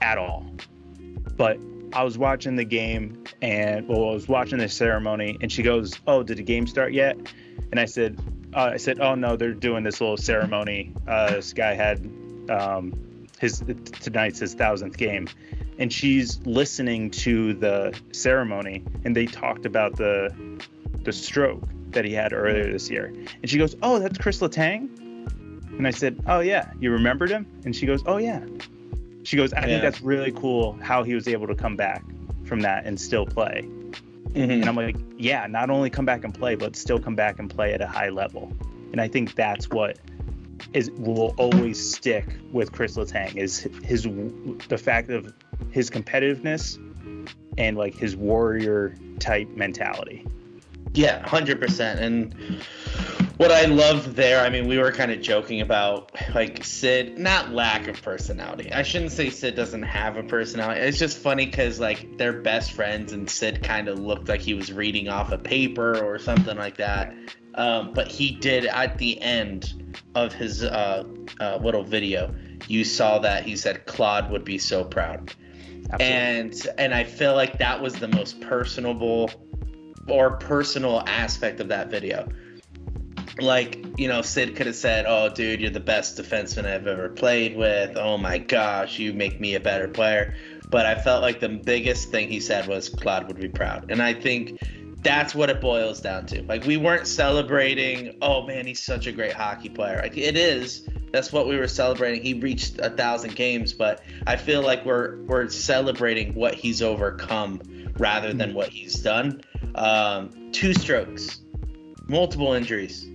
at 0.00 0.18
all, 0.18 0.46
but 1.36 1.58
I 1.92 2.04
was 2.04 2.18
watching 2.18 2.56
the 2.56 2.64
game 2.64 3.24
and 3.40 3.88
well 3.88 4.10
I 4.10 4.12
was 4.12 4.28
watching 4.28 4.58
the 4.58 4.68
ceremony 4.68 5.38
and 5.40 5.50
she 5.50 5.62
goes, 5.62 5.98
"Oh, 6.06 6.22
did 6.22 6.38
the 6.38 6.42
game 6.42 6.66
start 6.66 6.92
yet?" 6.92 7.16
And 7.70 7.80
I 7.80 7.84
said, 7.86 8.18
uh, 8.54 8.70
I 8.74 8.76
said, 8.76 9.00
"Oh 9.00 9.14
no, 9.14 9.36
they're 9.36 9.54
doing 9.54 9.84
this 9.84 10.00
little 10.00 10.16
ceremony. 10.16 10.92
Uh, 11.06 11.32
this 11.32 11.52
guy 11.52 11.74
had 11.74 11.98
um, 12.50 13.26
his 13.38 13.62
tonight's 14.00 14.38
his 14.38 14.54
thousandth 14.54 14.96
game, 14.96 15.28
and 15.78 15.92
she's 15.92 16.44
listening 16.46 17.10
to 17.10 17.54
the 17.54 17.98
ceremony, 18.12 18.84
and 19.04 19.14
they 19.16 19.26
talked 19.26 19.66
about 19.66 19.96
the 19.96 20.60
the 21.04 21.12
stroke 21.12 21.62
that 21.90 22.04
he 22.04 22.12
had 22.12 22.32
earlier 22.32 22.70
this 22.70 22.90
year, 22.90 23.06
and 23.06 23.50
she 23.50 23.58
goes, 23.58 23.76
"Oh, 23.82 23.98
that's 23.98 24.18
Chris 24.18 24.40
Letang," 24.40 24.88
and 25.78 25.86
I 25.86 25.90
said, 25.90 26.22
"Oh 26.26 26.40
yeah, 26.40 26.72
you 26.80 26.90
remembered 26.90 27.30
him?" 27.30 27.46
And 27.64 27.74
she 27.74 27.86
goes, 27.86 28.02
"Oh 28.06 28.16
yeah." 28.16 28.44
She 29.28 29.36
goes, 29.36 29.52
"I 29.52 29.60
yeah. 29.60 29.66
think 29.66 29.82
that's 29.82 30.00
really 30.00 30.32
cool 30.32 30.78
how 30.80 31.02
he 31.02 31.14
was 31.14 31.28
able 31.28 31.46
to 31.48 31.54
come 31.54 31.76
back 31.76 32.02
from 32.44 32.60
that 32.60 32.86
and 32.86 32.98
still 32.98 33.26
play." 33.26 33.68
Mm-hmm. 34.30 34.50
And 34.50 34.64
I'm 34.64 34.74
like, 34.74 34.96
yeah, 35.18 35.46
not 35.46 35.68
only 35.68 35.90
come 35.90 36.06
back 36.06 36.24
and 36.24 36.32
play, 36.32 36.54
but 36.54 36.76
still 36.76 36.98
come 36.98 37.14
back 37.14 37.38
and 37.38 37.50
play 37.50 37.74
at 37.74 37.82
a 37.82 37.86
high 37.86 38.08
level. 38.08 38.50
And 38.92 39.02
I 39.02 39.08
think 39.08 39.34
that's 39.34 39.68
what 39.68 39.98
is 40.72 40.90
will 40.92 41.34
always 41.36 41.78
stick 41.78 42.24
with 42.52 42.72
Chris 42.72 42.96
Letang 42.96 43.36
is 43.36 43.68
his 43.84 44.04
the 44.68 44.78
fact 44.78 45.10
of 45.10 45.34
his 45.72 45.90
competitiveness 45.90 46.78
and 47.58 47.76
like 47.76 47.94
his 47.94 48.16
warrior 48.16 48.94
type 49.18 49.48
mentality. 49.50 50.26
Yeah, 50.94 51.26
hundred 51.26 51.60
percent. 51.60 52.00
And 52.00 52.34
what 53.38 53.52
I 53.52 53.66
loved 53.66 54.16
there, 54.16 54.40
I 54.40 54.50
mean, 54.50 54.66
we 54.66 54.78
were 54.78 54.90
kind 54.90 55.12
of 55.12 55.20
joking 55.20 55.60
about 55.60 56.12
like 56.34 56.64
Sid, 56.64 57.18
not 57.18 57.52
lack 57.52 57.86
of 57.86 58.02
personality. 58.02 58.72
I 58.72 58.82
shouldn't 58.82 59.12
say 59.12 59.30
Sid 59.30 59.54
doesn't 59.54 59.84
have 59.84 60.16
a 60.16 60.24
personality. 60.24 60.80
It's 60.80 60.98
just 60.98 61.18
funny 61.18 61.46
because 61.46 61.78
like 61.78 62.18
they're 62.18 62.40
best 62.40 62.72
friends, 62.72 63.12
and 63.12 63.30
Sid 63.30 63.62
kind 63.62 63.88
of 63.88 63.98
looked 63.98 64.28
like 64.28 64.40
he 64.40 64.54
was 64.54 64.72
reading 64.72 65.08
off 65.08 65.30
a 65.30 65.38
paper 65.38 66.04
or 66.04 66.18
something 66.18 66.56
like 66.56 66.78
that. 66.78 67.14
Um, 67.54 67.92
but 67.92 68.08
he 68.08 68.32
did 68.32 68.66
at 68.66 68.98
the 68.98 69.20
end 69.20 69.94
of 70.14 70.32
his 70.32 70.64
uh, 70.64 71.04
uh, 71.40 71.58
little 71.62 71.82
video, 71.82 72.34
you 72.66 72.84
saw 72.84 73.18
that 73.20 73.44
he 73.44 73.56
said 73.56 73.86
Claude 73.86 74.30
would 74.30 74.44
be 74.44 74.58
so 74.58 74.84
proud. 74.84 75.32
Absolutely. 75.90 76.06
And 76.06 76.66
and 76.76 76.94
I 76.94 77.04
feel 77.04 77.34
like 77.34 77.58
that 77.58 77.80
was 77.80 77.94
the 77.94 78.08
most 78.08 78.40
personable 78.40 79.30
or 80.10 80.32
personal 80.32 81.02
aspect 81.06 81.60
of 81.60 81.68
that 81.68 81.90
video. 81.90 82.28
Like 83.40 83.98
you 83.98 84.08
know 84.08 84.22
sid 84.22 84.56
could 84.56 84.66
have 84.66 84.74
said 84.74 85.04
oh 85.06 85.28
dude 85.28 85.60
you're 85.60 85.70
the 85.70 85.78
best 85.80 86.18
defenseman 86.18 86.66
i've 86.66 86.86
ever 86.86 87.08
played 87.08 87.56
with. 87.56 87.96
Oh 87.96 88.18
my 88.18 88.38
gosh 88.38 88.98
you 88.98 89.12
make 89.12 89.40
me 89.40 89.54
a 89.54 89.60
better 89.60 89.86
player. 89.88 90.34
But 90.70 90.86
i 90.86 91.00
felt 91.00 91.22
like 91.22 91.38
the 91.40 91.48
biggest 91.48 92.10
thing 92.10 92.28
he 92.28 92.40
said 92.40 92.66
was 92.66 92.88
claude 92.88 93.28
would 93.28 93.40
be 93.40 93.48
proud. 93.48 93.90
And 93.90 94.02
i 94.02 94.12
think 94.12 94.60
that's 95.02 95.34
what 95.34 95.50
it 95.50 95.60
boils 95.60 96.00
down 96.00 96.26
to. 96.26 96.42
Like 96.42 96.64
we 96.64 96.76
weren't 96.76 97.06
celebrating 97.06 98.18
oh 98.22 98.44
man 98.44 98.66
he's 98.66 98.82
such 98.82 99.06
a 99.06 99.12
great 99.12 99.32
hockey 99.32 99.68
player. 99.68 100.00
Like 100.02 100.16
it 100.16 100.36
is. 100.36 100.88
That's 101.12 101.32
what 101.32 101.48
we 101.48 101.56
were 101.56 101.68
celebrating. 101.68 102.22
He 102.22 102.34
reached 102.34 102.80
a 102.80 102.90
thousand 102.90 103.36
games 103.36 103.72
but 103.72 104.02
i 104.26 104.34
feel 104.34 104.62
like 104.62 104.84
we're 104.84 105.22
we're 105.22 105.48
celebrating 105.48 106.34
what 106.34 106.54
he's 106.54 106.82
overcome 106.82 107.60
rather 107.98 108.32
than 108.32 108.54
what 108.54 108.68
he's 108.68 108.94
done 108.96 109.40
um, 109.74 110.50
two 110.52 110.72
strokes 110.72 111.40
multiple 112.08 112.54
injuries 112.54 113.08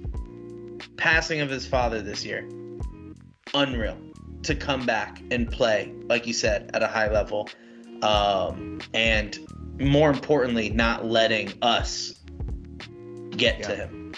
passing 0.98 1.42
of 1.42 1.50
his 1.50 1.68
father 1.68 2.02
this 2.02 2.24
year. 2.24 2.48
Unreal 3.54 3.98
to 4.44 4.56
come 4.56 4.86
back 4.86 5.22
and 5.32 5.50
play, 5.50 5.94
like 6.04 6.28
you 6.28 6.34
said, 6.34 6.72
at 6.74 6.84
a 6.84 6.88
high 6.88 7.12
level. 7.12 7.50
Um, 8.02 8.82
and 8.94 9.38
more 9.80 10.10
importantly, 10.10 10.70
not 10.70 11.06
letting 11.06 11.54
us 11.62 12.14
get 13.32 13.60
yeah. 13.60 13.68
to 13.68 13.76
him. 13.76 14.14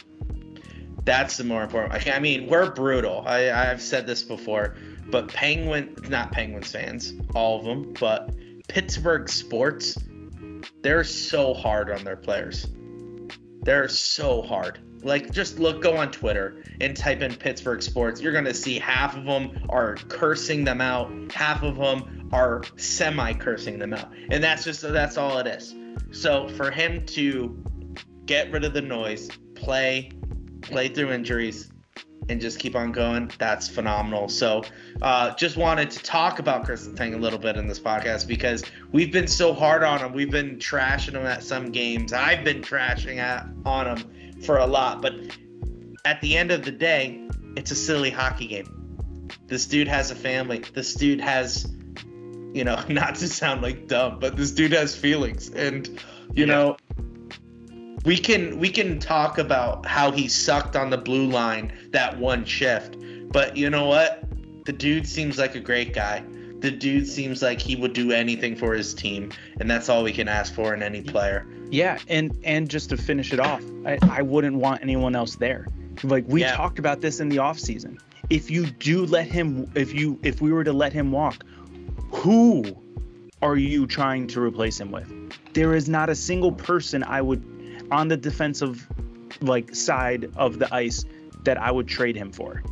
That's 1.04 1.38
the 1.38 1.44
more 1.44 1.64
important. 1.64 2.08
I 2.08 2.20
mean, 2.20 2.48
we're 2.48 2.72
brutal. 2.72 3.24
I, 3.28 3.52
I've 3.52 3.82
said 3.82 4.08
this 4.08 4.24
before, 4.24 4.76
but 5.08 5.28
Penguin, 5.28 5.96
not 6.10 6.32
Penguins 6.32 6.72
fans, 6.72 7.14
all 7.36 7.60
of 7.60 7.66
them, 7.66 7.94
but 8.00 8.32
Pittsburgh 8.68 9.30
sports, 9.30 9.98
they're 10.82 11.04
so 11.04 11.54
hard 11.54 11.92
on 11.92 12.04
their 12.04 12.16
players. 12.16 12.68
They're 13.64 13.88
so 13.88 14.42
hard. 14.42 14.80
Like, 15.02 15.32
just 15.32 15.60
look, 15.60 15.82
go 15.82 15.98
on 15.98 16.12
Twitter 16.12 16.64
and 16.82 16.96
type 16.96 17.22
in 17.22 17.36
Pittsburgh 17.36 17.82
sports. 17.82 18.22
You're 18.22 18.32
going 18.32 18.46
to 18.46 18.54
see 18.54 18.80
half 18.80 19.16
of 19.16 19.26
them 19.26 19.68
are 19.70 19.96
cursing 19.96 20.64
them 20.64 20.82
out, 20.82 21.12
half 21.32 21.64
of 21.64 21.76
them 21.78 22.30
are 22.32 22.64
semi 22.76 23.34
cursing 23.34 23.80
them 23.80 23.94
out. 23.94 24.12
And 24.30 24.44
that's 24.44 24.64
just, 24.64 24.82
that's 24.82 25.18
all 25.18 25.38
it 25.38 25.48
is. 25.48 25.76
So 26.12 26.48
for 26.50 26.72
him 26.72 27.06
to 27.08 27.64
get 28.26 28.52
rid 28.52 28.64
of 28.64 28.74
the 28.74 28.82
noise, 28.82 29.30
play, 29.54 30.12
play 30.62 30.88
through 30.88 31.12
injuries, 31.12 31.72
and 32.30 32.42
just 32.42 32.60
keep 32.60 32.76
on 32.76 32.92
going. 32.92 33.32
That's 33.38 33.68
phenomenal. 33.68 34.30
So, 34.30 34.64
uh, 35.02 35.34
just 35.36 35.58
wanted 35.58 35.92
to 35.92 36.00
talk 36.00 36.40
about 36.40 36.66
Chris 36.66 36.88
Letang 36.88 37.14
a 37.14 37.18
little 37.18 37.40
bit 37.40 37.58
in 37.58 37.68
this 37.68 37.80
podcast 37.80 38.28
because 38.28 38.64
we've 38.92 39.12
been 39.12 39.28
so 39.28 39.54
hard 39.54 39.84
on 39.84 40.00
him. 40.00 40.14
We've 40.14 40.32
been 40.32 40.58
trashing 40.58 41.14
him 41.14 41.26
at 41.26 41.44
some 41.44 41.72
games. 41.72 42.14
I've 42.14 42.44
been 42.44 42.62
trashing 42.62 43.18
at, 43.18 43.48
on 43.66 43.98
him 43.98 44.42
for 44.42 44.58
a 44.58 44.66
lot. 44.66 45.02
But 45.02 45.14
at 46.04 46.22
the 46.22 46.38
end 46.38 46.52
of 46.52 46.64
the 46.64 46.72
day, 46.72 47.28
it's 47.56 47.72
a 47.72 47.76
silly 47.76 48.10
hockey 48.10 48.48
game. 48.48 49.28
This 49.48 49.68
dude 49.68 49.88
has 49.88 50.12
a 50.12 50.16
family. 50.16 50.64
This 50.74 50.96
dude 50.96 51.22
has, 51.22 51.72
you 52.54 52.64
know, 52.64 52.84
not 52.90 53.16
to 53.16 53.28
sound 53.28 53.62
like 53.62 53.88
dumb, 53.88 54.20
but 54.20 54.36
this 54.36 54.52
dude 54.52 54.72
has 54.74 54.96
feelings. 54.96 55.50
And, 55.50 55.88
you 56.34 56.46
yeah. 56.46 56.54
know, 56.54 56.78
we 58.06 58.18
can 58.18 58.60
we 58.60 58.70
can 58.70 59.00
talk 59.00 59.38
about 59.38 59.86
how 59.86 60.12
he 60.12 60.28
sucked 60.28 60.76
on 60.76 60.90
the 60.90 60.98
blue 60.98 61.28
line 61.28 61.74
that 61.92 62.18
one 62.18 62.46
shift. 62.46 62.98
But 63.32 63.58
you 63.58 63.70
know 63.70 63.88
what? 63.88 64.24
The 64.66 64.74
dude 64.74 65.08
seems 65.08 65.38
like 65.38 65.56
a 65.56 65.60
great 65.60 65.94
guy 65.94 66.24
the 66.66 66.72
dude 66.72 67.08
seems 67.08 67.44
like 67.44 67.62
he 67.62 67.76
would 67.76 67.94
do 67.94 68.12
anything 68.12 68.56
for 68.56 68.74
his 68.74 68.96
team, 68.96 69.32
and 69.60 69.70
that's 69.70 69.88
all 69.88 70.04
we 70.04 70.12
can 70.12 70.28
ask 70.28 70.52
for 70.54 70.74
in 70.74 70.82
any 70.82 71.02
player. 71.02 71.46
Yeah, 71.70 72.00
and 72.08 72.36
and 72.44 72.68
just 72.68 72.90
to 72.90 72.98
finish 72.98 73.32
it 73.34 73.40
off, 73.40 73.62
I, 73.86 74.00
I 74.02 74.24
wouldn't 74.24 74.56
want 74.56 74.82
anyone 74.82 75.16
else 75.16 75.36
there. 75.36 75.68
Like 76.04 76.26
we 76.28 76.42
yeah. 76.42 76.56
talked 76.56 76.80
about 76.80 77.02
this 77.02 77.20
in 77.20 77.30
the 77.30 77.38
off 77.38 77.60
season. 77.60 78.00
If 78.32 78.50
you 78.50 78.66
do 78.66 79.06
let 79.06 79.28
him, 79.28 79.70
if 79.76 79.94
you 79.94 80.20
if 80.24 80.42
we 80.42 80.52
were 80.52 80.64
to 80.64 80.74
let 80.74 80.92
him 80.92 81.12
walk, 81.12 81.46
who 82.12 82.66
are 83.44 83.58
you 83.58 83.86
trying 83.86 84.26
to 84.28 84.42
replace 84.42 84.80
him 84.80 84.92
with? 84.92 85.08
There 85.54 85.76
is 85.76 85.88
not 85.88 86.10
a 86.10 86.16
single 86.16 86.52
person 86.52 87.04
I 87.04 87.22
would 87.22 87.55
on 87.92 88.08
the 88.08 88.18
defensive 88.18 88.86
like 89.42 89.76
side 89.76 90.32
of 90.36 90.60
the 90.60 90.74
ice 90.74 91.06
that 91.44 91.58
I 91.62 91.72
would 91.72 91.88
trade 91.88 92.16
him 92.16 92.32
for. 92.32 92.64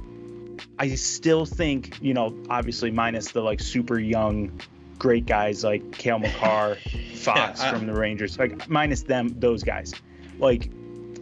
I 0.79 0.89
still 0.95 1.45
think, 1.45 1.97
you 2.01 2.13
know, 2.13 2.35
obviously 2.49 2.89
minus 2.91 3.31
the 3.31 3.41
like 3.41 3.59
super 3.59 3.99
young 3.99 4.59
great 4.97 5.25
guys 5.25 5.63
like 5.63 5.91
Cale 5.91 6.19
Makar, 6.25 6.77
Fox 7.15 7.61
Yeah, 7.61 7.69
I- 7.69 7.71
from 7.73 7.85
the 7.87 7.93
Rangers, 7.93 8.37
like 8.39 8.69
minus 8.69 9.03
them, 9.03 9.35
those 9.39 9.63
guys. 9.63 9.93
Like, 10.39 10.69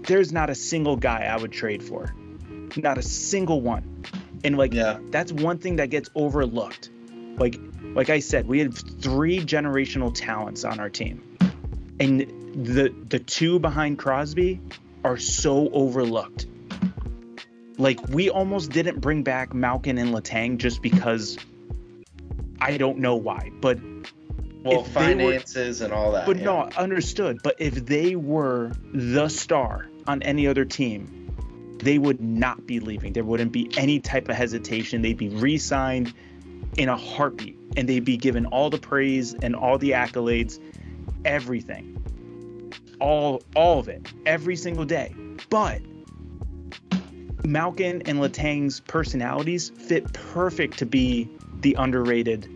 there's 0.04 0.32
not 0.32 0.50
a 0.50 0.56
single 0.56 0.96
guy 0.96 1.24
I 1.24 1.38
would 1.38 1.52
trade 1.52 1.84
for, 1.84 2.14
not 2.78 2.98
a 2.98 3.02
single 3.02 3.62
one. 3.62 4.04
And 4.44 4.58
like, 4.58 4.74
Yeah. 4.74 5.00
that's 5.10 5.32
one 5.32 5.58
thing 5.58 5.76
that 5.78 5.90
gets 5.90 6.10
overlooked. 6.16 6.90
Like, 7.38 7.60
like 7.94 8.10
I 8.10 8.20
said, 8.20 8.48
we 8.48 8.60
had 8.60 8.74
three 8.74 9.40
generational 9.40 10.12
talents 10.14 10.64
on 10.64 10.80
our 10.80 10.90
team, 10.90 11.38
and 12.00 12.32
the 12.54 12.94
the 13.10 13.20
two 13.20 13.60
behind 13.60 13.98
Crosby 14.00 14.60
are 15.04 15.18
so 15.18 15.70
overlooked. 15.72 16.46
Like 17.78 18.00
we 18.10 18.30
almost 18.30 18.72
didn't 18.72 19.00
bring 19.00 19.24
back 19.24 19.54
Malkin 19.54 19.98
and 19.98 20.14
Letang 20.14 20.58
just 20.58 20.82
because 20.82 21.38
I 22.60 22.78
don't 22.78 23.00
know 23.00 23.16
why, 23.16 23.52
but 23.60 23.80
Well, 23.82 24.04
they 24.64 24.78
were- 24.78 24.84
finances 24.84 25.82
and 25.82 25.92
all 25.92 26.12
that. 26.12 26.26
but 26.28 26.38
yeah. 26.38 26.44
no, 26.44 26.70
understood. 26.78 27.40
But 27.44 27.56
if 27.60 27.86
they 27.86 28.16
were 28.16 28.72
the 28.94 29.30
star 29.30 29.88
on 30.06 30.22
any 30.22 30.46
other 30.46 30.66
team, 30.66 31.34
they 31.80 31.98
would 31.98 32.22
not 32.22 32.68
be 32.68 32.80
leaving. 32.80 33.14
There 33.14 33.24
wouldn't 33.24 33.52
be 33.52 33.70
any 33.76 34.00
type 34.00 34.30
of 34.30 34.36
hesitation. 34.36 35.02
They'd 35.02 35.18
be 35.18 35.30
re-signed 35.30 36.14
in 36.78 36.90
a 36.90 36.96
heartbeat, 36.98 37.58
and 37.76 37.90
they'd 37.90 38.06
be 38.06 38.18
given 38.18 38.46
all 38.46 38.70
the 38.70 38.78
praise 38.78 39.34
and 39.34 39.56
all 39.56 39.80
the 39.80 39.92
accolades, 39.92 40.60
everything, 41.26 41.91
all 43.02 43.42
all 43.56 43.80
of 43.80 43.90
it, 43.90 44.08
every 44.26 44.56
single 44.56 44.86
day. 44.86 45.14
But 45.50 45.82
Malkin 47.44 48.04
and 48.04 48.20
Letang's 48.22 48.80
personalities 48.80 49.70
fit 49.72 50.14
perfect 50.14 50.78
to 50.78 50.86
be 50.86 51.30
the 51.60 51.74
underrated 51.74 52.48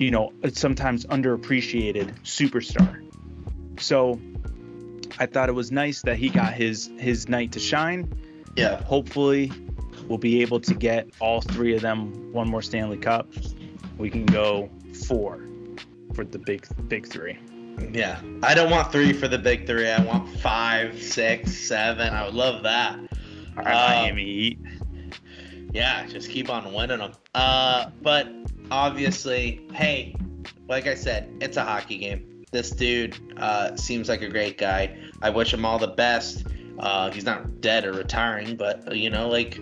you 0.00 0.10
know, 0.10 0.32
sometimes 0.52 1.04
underappreciated 1.06 2.18
superstar. 2.22 3.06
So 3.78 4.18
I 5.18 5.26
thought 5.26 5.50
it 5.50 5.52
was 5.52 5.70
nice 5.70 6.02
that 6.02 6.16
he 6.16 6.30
got 6.30 6.54
his 6.54 6.90
his 6.98 7.28
night 7.28 7.52
to 7.52 7.60
shine. 7.60 8.10
Yeah. 8.56 8.82
Hopefully, 8.82 9.52
we'll 10.08 10.18
be 10.18 10.40
able 10.40 10.58
to 10.60 10.74
get 10.74 11.08
all 11.20 11.42
three 11.42 11.74
of 11.74 11.82
them 11.82 12.32
one 12.32 12.48
more 12.48 12.62
Stanley 12.62 12.96
Cup. 12.96 13.28
We 13.98 14.08
can 14.08 14.24
go 14.24 14.70
four 15.06 15.44
for 16.14 16.24
the 16.24 16.38
big 16.38 16.66
big 16.88 17.06
three. 17.06 17.38
Yeah. 17.92 18.20
I 18.42 18.54
don't 18.54 18.70
want 18.70 18.92
three 18.92 19.12
for 19.12 19.28
the 19.28 19.38
big 19.38 19.66
three. 19.66 19.88
I 19.88 20.00
want 20.02 20.28
five, 20.40 21.02
six, 21.02 21.52
seven. 21.52 22.12
I 22.12 22.24
would 22.24 22.34
love 22.34 22.62
that. 22.62 22.98
All 23.56 23.64
right, 23.64 24.02
Miami 24.02 24.24
Heat. 24.24 24.58
Yeah, 25.72 26.06
just 26.06 26.30
keep 26.30 26.50
on 26.50 26.72
winning 26.72 26.98
them. 26.98 27.12
Uh, 27.34 27.90
but 28.02 28.28
obviously, 28.70 29.66
hey, 29.72 30.14
like 30.68 30.86
I 30.86 30.94
said, 30.94 31.32
it's 31.40 31.56
a 31.56 31.64
hockey 31.64 31.98
game. 31.98 32.44
This 32.52 32.70
dude 32.70 33.16
uh, 33.36 33.76
seems 33.76 34.08
like 34.08 34.22
a 34.22 34.28
great 34.28 34.58
guy. 34.58 34.96
I 35.22 35.30
wish 35.30 35.52
him 35.52 35.64
all 35.64 35.78
the 35.78 35.88
best. 35.88 36.46
Uh, 36.78 37.10
he's 37.10 37.24
not 37.24 37.60
dead 37.60 37.84
or 37.84 37.92
retiring, 37.92 38.56
but 38.56 38.96
you 38.96 39.10
know, 39.10 39.28
like, 39.28 39.60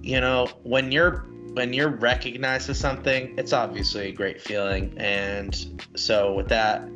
you 0.00 0.20
know, 0.20 0.46
when 0.62 0.92
you're 0.92 1.26
when 1.54 1.72
you're 1.72 1.88
recognized 1.88 2.66
for 2.66 2.74
something, 2.74 3.34
it's 3.38 3.52
obviously 3.52 4.08
a 4.08 4.12
great 4.12 4.40
feeling. 4.40 4.92
And 4.96 5.82
so, 5.96 6.32
with 6.34 6.48
that, 6.48 6.88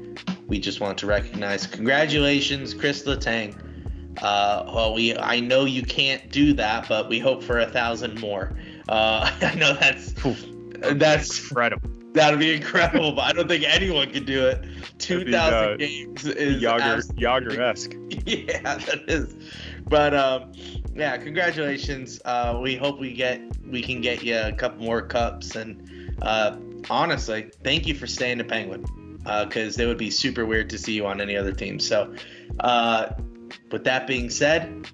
we 0.46 0.58
just 0.58 0.80
want 0.80 0.98
to 0.98 1.06
recognize. 1.06 1.66
Congratulations, 1.66 2.74
Chris 2.74 3.04
Letang. 3.04 3.54
Uh, 4.20 4.64
well, 4.66 4.94
we 4.94 5.16
I 5.16 5.38
know 5.40 5.64
you 5.64 5.82
can't 5.82 6.28
do 6.30 6.52
that, 6.54 6.88
but 6.88 7.08
we 7.08 7.18
hope 7.20 7.42
for 7.42 7.60
a 7.60 7.66
thousand 7.66 8.20
more. 8.20 8.58
Uh, 8.88 9.30
I 9.40 9.54
know 9.54 9.74
that's 9.74 10.12
that's 10.82 11.38
Incredible. 11.50 11.90
that'd 12.12 12.38
be 12.40 12.54
incredible, 12.54 13.12
but 13.12 13.22
I 13.22 13.32
don't 13.32 13.46
think 13.48 13.64
anyone 13.64 14.10
could 14.10 14.26
do 14.26 14.46
it. 14.46 14.64
Two 14.98 15.30
thousand 15.30 15.74
uh, 15.74 15.76
games 15.76 16.26
is 16.26 16.62
Jagr 16.62 17.58
esque. 17.70 17.94
yeah, 18.26 18.78
that 18.78 19.04
is. 19.06 19.36
But 19.88 20.14
um, 20.14 20.52
yeah, 20.98 21.16
congratulations. 21.16 22.20
Uh, 22.24 22.58
we 22.60 22.76
hope 22.76 22.98
we 22.98 23.12
get 23.12 23.40
we 23.66 23.82
can 23.82 24.00
get 24.00 24.22
you 24.22 24.36
a 24.36 24.52
couple 24.52 24.84
more 24.84 25.00
cups, 25.00 25.54
and 25.54 26.16
uh, 26.22 26.56
honestly, 26.90 27.50
thank 27.62 27.86
you 27.86 27.94
for 27.94 28.06
staying 28.06 28.38
to 28.38 28.44
Penguin 28.44 28.84
because 29.44 29.78
it 29.78 29.86
would 29.86 29.98
be 29.98 30.10
super 30.10 30.44
weird 30.44 30.70
to 30.70 30.78
see 30.78 30.92
you 30.92 31.06
on 31.06 31.20
any 31.20 31.36
other 31.36 31.52
team. 31.52 31.78
So, 31.78 32.14
uh, 32.60 33.10
with 33.70 33.84
that 33.84 34.06
being 34.06 34.28
said, 34.28 34.88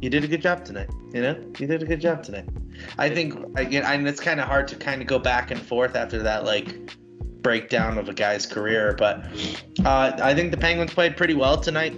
you 0.00 0.08
did 0.08 0.22
a 0.22 0.28
good 0.28 0.42
job 0.42 0.64
tonight. 0.64 0.90
You 1.12 1.22
know, 1.22 1.36
you 1.58 1.66
did 1.66 1.82
a 1.82 1.86
good 1.86 2.00
job 2.00 2.22
tonight. 2.22 2.48
I 2.96 3.10
think 3.10 3.34
again, 3.56 3.82
and 3.84 4.06
it's 4.06 4.20
kind 4.20 4.40
of 4.40 4.46
hard 4.46 4.68
to 4.68 4.76
kind 4.76 5.02
of 5.02 5.08
go 5.08 5.18
back 5.18 5.50
and 5.50 5.60
forth 5.60 5.96
after 5.96 6.22
that 6.22 6.44
like 6.44 6.96
breakdown 7.42 7.98
of 7.98 8.08
a 8.08 8.14
guy's 8.14 8.46
career, 8.46 8.94
but 8.96 9.24
uh, 9.84 10.12
I 10.22 10.32
think 10.34 10.52
the 10.52 10.56
Penguins 10.56 10.94
played 10.94 11.16
pretty 11.16 11.34
well 11.34 11.60
tonight. 11.60 11.96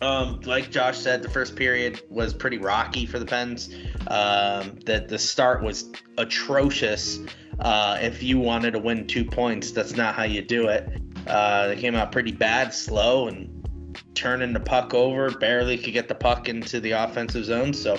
Um, 0.00 0.40
like 0.44 0.70
Josh 0.70 0.98
said, 0.98 1.22
the 1.22 1.30
first 1.30 1.56
period 1.56 2.02
was 2.08 2.32
pretty 2.32 2.58
rocky 2.58 3.04
for 3.04 3.18
the 3.18 3.26
Pens. 3.26 3.68
Um, 4.06 4.78
the 4.84 5.04
the 5.08 5.18
start 5.18 5.62
was 5.62 5.90
atrocious. 6.16 7.18
Uh, 7.58 7.98
if 8.00 8.22
you 8.22 8.38
wanted 8.38 8.72
to 8.72 8.78
win 8.78 9.08
two 9.08 9.24
points, 9.24 9.72
that's 9.72 9.96
not 9.96 10.14
how 10.14 10.22
you 10.22 10.42
do 10.42 10.68
it. 10.68 10.88
Uh, 11.26 11.68
they 11.68 11.76
came 11.76 11.96
out 11.96 12.12
pretty 12.12 12.30
bad, 12.30 12.72
slow, 12.72 13.26
and 13.26 13.68
turning 14.14 14.52
the 14.52 14.60
puck 14.60 14.94
over. 14.94 15.30
Barely 15.32 15.76
could 15.76 15.92
get 15.92 16.06
the 16.06 16.14
puck 16.14 16.48
into 16.48 16.78
the 16.78 16.92
offensive 16.92 17.44
zone. 17.44 17.74
So, 17.74 17.98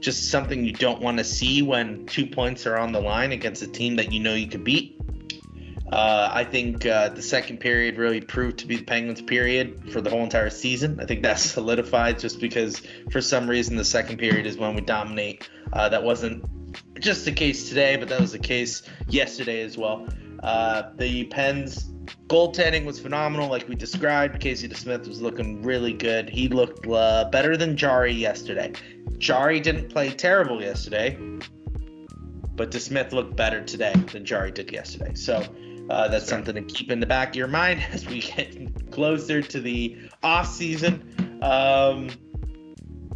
just 0.00 0.30
something 0.30 0.64
you 0.64 0.72
don't 0.72 1.02
want 1.02 1.18
to 1.18 1.24
see 1.24 1.60
when 1.60 2.06
two 2.06 2.26
points 2.26 2.66
are 2.66 2.78
on 2.78 2.92
the 2.92 3.00
line 3.00 3.32
against 3.32 3.62
a 3.62 3.66
team 3.66 3.96
that 3.96 4.10
you 4.12 4.20
know 4.20 4.34
you 4.34 4.48
could 4.48 4.64
beat. 4.64 4.93
Uh, 5.92 6.30
I 6.32 6.44
think 6.44 6.86
uh, 6.86 7.10
the 7.10 7.22
second 7.22 7.60
period 7.60 7.98
really 7.98 8.20
proved 8.20 8.58
to 8.58 8.66
be 8.66 8.76
the 8.76 8.84
Penguins' 8.84 9.20
period 9.20 9.92
for 9.92 10.00
the 10.00 10.10
whole 10.10 10.22
entire 10.22 10.50
season. 10.50 10.98
I 11.00 11.04
think 11.04 11.22
that's 11.22 11.42
solidified 11.50 12.18
just 12.18 12.40
because 12.40 12.80
for 13.10 13.20
some 13.20 13.48
reason 13.48 13.76
the 13.76 13.84
second 13.84 14.18
period 14.18 14.46
is 14.46 14.56
when 14.56 14.74
we 14.74 14.80
dominate. 14.80 15.48
Uh, 15.72 15.88
that 15.90 16.02
wasn't 16.02 16.44
just 17.00 17.24
the 17.24 17.32
case 17.32 17.68
today, 17.68 17.96
but 17.96 18.08
that 18.08 18.20
was 18.20 18.32
the 18.32 18.38
case 18.38 18.82
yesterday 19.08 19.62
as 19.62 19.76
well. 19.76 20.06
Uh, 20.42 20.90
the 20.96 21.24
Pens 21.24 21.90
goaltending 22.28 22.84
was 22.84 22.98
phenomenal, 22.98 23.48
like 23.48 23.68
we 23.68 23.74
described. 23.74 24.40
Casey 24.40 24.68
DeSmith 24.68 25.06
was 25.06 25.20
looking 25.20 25.62
really 25.62 25.92
good. 25.92 26.28
He 26.28 26.48
looked 26.48 26.86
uh, 26.86 27.28
better 27.30 27.56
than 27.56 27.76
Jarry 27.76 28.12
yesterday. 28.12 28.72
Jarry 29.18 29.60
didn't 29.60 29.90
play 29.90 30.10
terrible 30.10 30.62
yesterday, 30.62 31.16
but 32.56 32.70
DeSmith 32.70 33.12
looked 33.12 33.36
better 33.36 33.62
today 33.62 33.94
than 34.12 34.24
Jarry 34.24 34.50
did 34.50 34.72
yesterday. 34.72 35.14
So 35.14 35.44
uh, 35.90 36.08
that's 36.08 36.28
something 36.28 36.54
to 36.54 36.62
keep 36.62 36.90
in 36.90 37.00
the 37.00 37.06
back 37.06 37.30
of 37.30 37.36
your 37.36 37.48
mind 37.48 37.82
as 37.92 38.06
we 38.06 38.20
get 38.20 38.90
closer 38.90 39.42
to 39.42 39.60
the 39.60 39.96
off 40.22 40.48
season. 40.48 41.40
Um, 41.42 42.10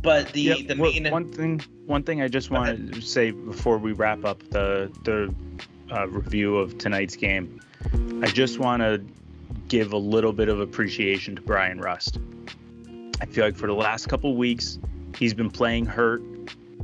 but 0.02 0.33
the 0.33 0.42
Yep, 0.42 0.59
the 0.68 0.76
well, 0.76 0.92
one 1.11 1.33
thing 1.33 1.61
one 1.87 2.02
thing 2.02 2.22
I 2.22 2.28
just 2.28 2.50
Go 2.50 2.57
wanted 2.57 2.92
to 2.94 3.00
say 3.00 3.31
before 3.31 3.78
we 3.78 3.92
wrap 3.92 4.24
up 4.24 4.42
the 4.50 4.90
the 5.04 5.35
uh, 5.94 6.07
review 6.09 6.57
of 6.57 6.78
tonight's 6.78 7.16
game, 7.16 7.61
I 8.22 8.26
just 8.26 8.59
want 8.59 8.83
to 8.83 9.02
give 9.68 9.92
a 9.92 9.98
little 9.98 10.33
bit 10.33 10.48
of 10.48 10.61
appreciation 10.61 11.37
to 11.37 11.42
Bryan 11.42 11.81
Rust. 11.81 12.18
I 13.20 13.26
feel 13.26 13.44
like 13.44 13.57
for 13.57 13.66
the 13.66 13.74
last 13.74 14.09
couple 14.09 14.37
weeks 14.37 14.78
he's 15.16 15.35
been 15.35 15.50
playing 15.50 15.87
hurt. 15.87 16.22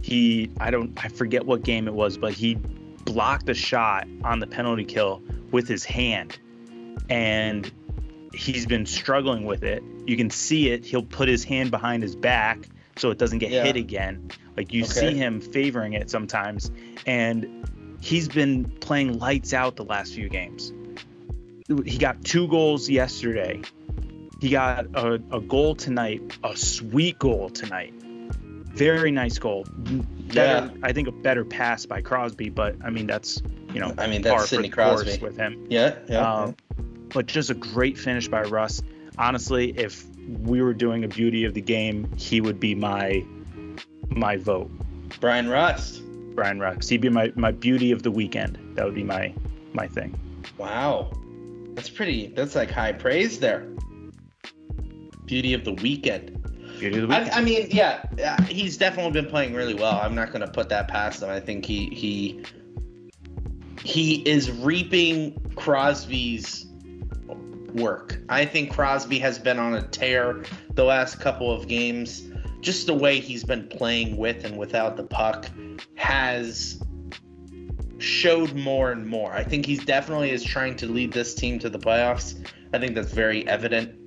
He 0.02 0.50
I 0.58 0.70
don't 0.70 0.92
I 1.02 1.08
forget 1.08 1.46
what 1.46 1.62
game 1.62 1.86
it 1.86 1.94
was, 1.94 2.16
but 2.18 2.32
he 2.32 2.58
blocked 3.04 3.48
a 3.48 3.54
shot 3.54 4.06
on 4.22 4.40
the 4.40 4.46
penalty 4.46 4.84
kill 4.84 5.22
with 5.50 5.68
his 5.68 5.84
hand, 5.84 6.38
and 7.08 7.70
he's 8.32 8.66
been 8.66 8.86
struggling 8.86 9.44
with 9.44 9.62
it. 9.62 9.82
You 10.06 10.16
can 10.16 10.30
see 10.30 10.70
it. 10.70 10.84
He'll 10.84 11.02
put 11.04 11.28
his 11.28 11.44
hand 11.44 11.70
behind 11.70 12.02
his 12.02 12.16
back 12.16 12.68
so 12.96 13.10
it 13.10 13.18
doesn't 13.18 13.38
get 13.38 13.50
Yeah. 13.50 13.64
hit 13.64 13.76
again. 13.76 14.30
Like 14.56 14.72
you 14.72 14.84
Okay. 14.84 14.92
see 14.92 15.14
him 15.14 15.40
favoring 15.40 15.94
it 15.94 16.10
sometimes, 16.10 16.70
and 17.06 17.66
he's 18.00 18.28
been 18.28 18.64
playing 18.80 19.18
lights 19.18 19.52
out 19.52 19.76
the 19.76 19.84
last 19.84 20.14
few 20.14 20.28
games. 20.28 20.72
He 21.84 21.96
got 21.98 22.22
two 22.24 22.46
goals 22.48 22.90
yesterday. 22.90 23.62
He 24.40 24.50
got 24.50 24.86
a, 24.94 25.14
a 25.32 25.40
goal 25.40 25.74
tonight, 25.74 26.20
a 26.44 26.56
sweet 26.56 27.18
goal 27.18 27.48
tonight. 27.48 27.94
Very 28.74 29.10
nice 29.10 29.38
goal. 29.38 29.64
Better, 29.68 30.72
I 30.82 30.92
think 30.92 31.06
a 31.08 31.12
better 31.12 31.44
pass 31.44 31.86
by 31.86 32.00
Crosby, 32.00 32.48
but 32.48 32.76
I 32.84 32.90
mean 32.90 33.06
that's 33.06 33.40
you 33.72 33.80
know 33.80 33.94
I 33.96 34.08
mean 34.08 34.22
that's 34.22 34.48
Sidney 34.48 34.68
Crosby. 34.68 35.18
with 35.18 35.36
him. 35.36 35.66
Yeah, 35.70 35.96
yeah. 36.08 36.18
Um, 36.18 36.56
but 37.10 37.26
just 37.26 37.50
a 37.50 37.54
great 37.54 37.96
finish 37.96 38.26
by 38.26 38.42
Russ. 38.42 38.82
Honestly, 39.16 39.70
if 39.78 40.04
we 40.26 40.60
were 40.60 40.74
doing 40.74 41.04
a 41.04 41.08
beauty 41.08 41.44
of 41.44 41.54
the 41.54 41.60
game, 41.60 42.10
he 42.16 42.40
would 42.40 42.58
be 42.58 42.74
my 42.74 43.24
my 44.08 44.36
vote. 44.36 44.70
Bryan 45.20 45.48
Rust. 45.48 46.02
Bryan 46.34 46.58
Russ. 46.58 46.88
He'd 46.88 47.00
be 47.00 47.08
my, 47.08 47.32
my 47.36 47.52
beauty 47.52 47.92
of 47.92 48.02
the 48.02 48.10
weekend. 48.10 48.58
That 48.74 48.84
would 48.84 48.94
be 48.94 49.04
my 49.04 49.32
my 49.72 49.86
thing. 49.86 50.18
Wow, 50.58 51.12
that's 51.74 51.88
pretty. 51.88 52.28
That's 52.28 52.54
like 52.54 52.70
high 52.70 52.92
praise 52.92 53.38
there. 53.38 53.66
Beauty 55.26 55.54
of 55.54 55.64
the 55.64 55.74
weekend. 55.74 56.43
Beauty 56.84 56.98
of 56.98 57.08
the 57.08 57.08
weekend. 57.08 57.30
I, 57.30 57.38
I 57.38 57.40
mean, 57.40 57.68
yeah, 57.70 58.04
yeah, 58.18 58.42
he's 58.44 58.76
definitely 58.76 59.12
been 59.12 59.30
playing 59.30 59.54
really 59.54 59.74
well. 59.74 59.98
I'm 59.98 60.14
not 60.14 60.28
going 60.32 60.42
to 60.42 60.50
put 60.50 60.68
that 60.68 60.88
past 60.88 61.22
him. 61.22 61.30
I 61.30 61.40
think 61.40 61.64
he 61.64 61.86
he 61.86 62.42
he 63.82 64.16
is 64.28 64.50
reaping 64.50 65.40
Crosby's 65.56 66.66
work. 67.72 68.18
I 68.28 68.44
think 68.44 68.70
Crosby 68.70 69.18
has 69.18 69.38
been 69.38 69.58
on 69.58 69.74
a 69.74 69.82
tear 69.82 70.44
the 70.74 70.84
last 70.84 71.20
couple 71.20 71.50
of 71.50 71.68
games. 71.68 72.22
Just 72.60 72.86
the 72.86 72.94
way 72.94 73.18
he's 73.18 73.44
been 73.44 73.66
playing 73.68 74.18
with 74.18 74.44
and 74.44 74.58
without 74.58 74.98
the 74.98 75.04
puck 75.04 75.48
has 75.94 76.82
showed 77.96 78.54
more 78.54 78.92
and 78.92 79.06
more. 79.06 79.32
I 79.32 79.42
think 79.42 79.64
he's 79.64 79.84
definitely 79.84 80.32
is 80.32 80.44
trying 80.44 80.76
to 80.76 80.86
lead 80.86 81.12
this 81.12 81.34
team 81.34 81.58
to 81.60 81.70
the 81.70 81.78
playoffs. 81.78 82.46
I 82.74 82.78
think 82.78 82.94
that's 82.94 83.12
very 83.12 83.46
evident. 83.48 84.03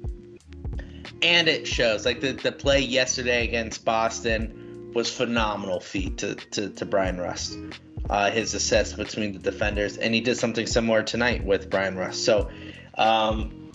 And 1.21 1.47
it 1.47 1.67
shows. 1.67 2.05
Like 2.05 2.21
the, 2.21 2.33
the 2.33 2.51
play 2.51 2.79
yesterday 2.79 3.43
against 3.47 3.83
Boston 3.83 4.91
was 4.93 5.09
phenomenal 5.09 5.79
feat 5.79 6.17
to, 6.19 6.35
to, 6.35 6.69
to 6.69 6.85
Bryan 6.85 7.19
Rust. 7.19 7.57
Uh, 8.09 8.31
his 8.31 8.53
assist 8.53 8.95
between 8.95 9.33
the 9.33 9.39
defenders, 9.39 9.97
and 9.97 10.13
he 10.13 10.21
did 10.21 10.37
something 10.37 10.65
similar 10.65 11.03
tonight 11.03 11.43
with 11.43 11.69
Bryan 11.69 11.97
Rust. 11.97 12.23
So 12.23 12.49
um, 12.97 13.71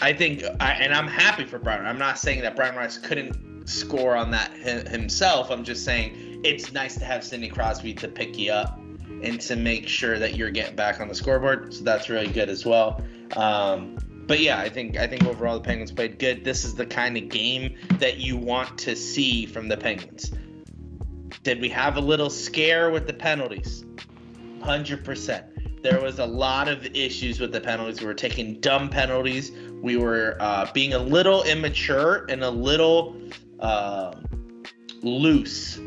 I 0.00 0.12
think, 0.12 0.44
I, 0.60 0.72
and 0.72 0.94
I'm 0.94 1.08
happy 1.08 1.44
for 1.44 1.58
Bryan. 1.58 1.84
I'm 1.84 1.98
not 1.98 2.18
saying 2.18 2.42
that 2.42 2.54
Bryan 2.54 2.76
Rust 2.76 3.02
couldn't 3.02 3.68
score 3.68 4.14
on 4.14 4.30
that 4.30 4.52
himself. 4.88 5.50
I'm 5.50 5.64
just 5.64 5.84
saying 5.84 6.42
it's 6.44 6.72
nice 6.72 6.96
to 6.98 7.04
have 7.04 7.24
Sidney 7.24 7.48
Crosby 7.48 7.92
to 7.94 8.06
pick 8.06 8.38
you 8.38 8.52
up 8.52 8.78
and 9.22 9.40
to 9.40 9.56
make 9.56 9.88
sure 9.88 10.18
that 10.18 10.36
you're 10.36 10.50
getting 10.50 10.76
back 10.76 11.00
on 11.00 11.08
the 11.08 11.14
scoreboard. 11.14 11.74
So 11.74 11.82
that's 11.82 12.08
really 12.08 12.28
good 12.28 12.48
as 12.48 12.64
well. 12.64 13.02
Um, 13.34 13.98
but 14.26 14.40
yeah, 14.40 14.58
I 14.58 14.68
think 14.68 14.96
I 14.96 15.06
think 15.06 15.24
overall 15.24 15.58
the 15.58 15.64
Penguins 15.64 15.92
played 15.92 16.18
good. 16.18 16.44
This 16.44 16.64
is 16.64 16.74
the 16.74 16.86
kind 16.86 17.16
of 17.16 17.28
game 17.28 17.76
that 17.98 18.18
you 18.18 18.36
want 18.36 18.78
to 18.78 18.96
see 18.96 19.46
from 19.46 19.68
the 19.68 19.76
Penguins. 19.76 20.32
Did 21.42 21.60
we 21.60 21.68
have 21.68 21.96
a 21.96 22.00
little 22.00 22.30
scare 22.30 22.90
with 22.90 23.06
the 23.06 23.12
penalties? 23.12 23.84
100%. 24.60 25.82
There 25.82 26.00
was 26.00 26.18
a 26.18 26.26
lot 26.26 26.66
of 26.66 26.84
issues 26.86 27.38
with 27.38 27.52
the 27.52 27.60
penalties. 27.60 28.00
We 28.00 28.06
were 28.06 28.14
taking 28.14 28.60
dumb 28.60 28.88
penalties. 28.88 29.52
We 29.80 29.96
were 29.96 30.36
uh, 30.40 30.68
being 30.72 30.94
a 30.94 30.98
little 30.98 31.44
immature 31.44 32.26
and 32.28 32.42
a 32.42 32.50
little 32.50 33.14
uh, 33.60 34.14
loose 35.02 35.78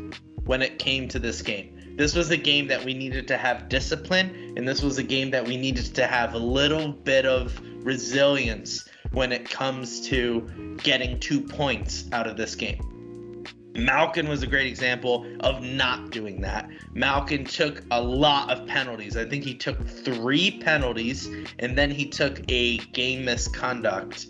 when 0.46 0.62
it 0.62 0.78
came 0.78 1.08
to 1.08 1.18
this 1.18 1.42
game. 1.42 1.76
This 1.96 2.14
was 2.14 2.30
a 2.30 2.36
game 2.38 2.68
that 2.68 2.82
we 2.82 2.94
needed 2.94 3.28
to 3.28 3.36
have 3.36 3.68
discipline, 3.68 4.54
and 4.56 4.66
this 4.66 4.80
was 4.80 4.96
a 4.96 5.02
game 5.02 5.30
that 5.32 5.46
we 5.46 5.58
needed 5.58 5.94
to 5.96 6.06
have 6.06 6.32
a 6.32 6.38
little 6.38 6.88
bit 6.88 7.26
of 7.26 7.60
resilience 7.82 8.88
when 9.12 9.32
it 9.32 9.48
comes 9.48 10.00
to 10.08 10.76
getting 10.82 11.18
two 11.20 11.40
points 11.40 12.04
out 12.12 12.26
of 12.26 12.36
this 12.36 12.54
game. 12.54 13.44
Malkin 13.74 14.28
was 14.28 14.42
a 14.42 14.46
great 14.46 14.66
example 14.66 15.26
of 15.40 15.62
not 15.62 16.10
doing 16.10 16.40
that. 16.40 16.68
Malkin 16.92 17.44
took 17.44 17.82
a 17.90 18.00
lot 18.00 18.50
of 18.50 18.66
penalties. 18.66 19.16
I 19.16 19.24
think 19.24 19.44
he 19.44 19.54
took 19.54 19.86
three 19.86 20.58
penalties, 20.58 21.28
and 21.58 21.78
then 21.78 21.90
he 21.90 22.06
took 22.06 22.40
a 22.48 22.78
game 22.78 23.24
misconduct. 23.24 24.26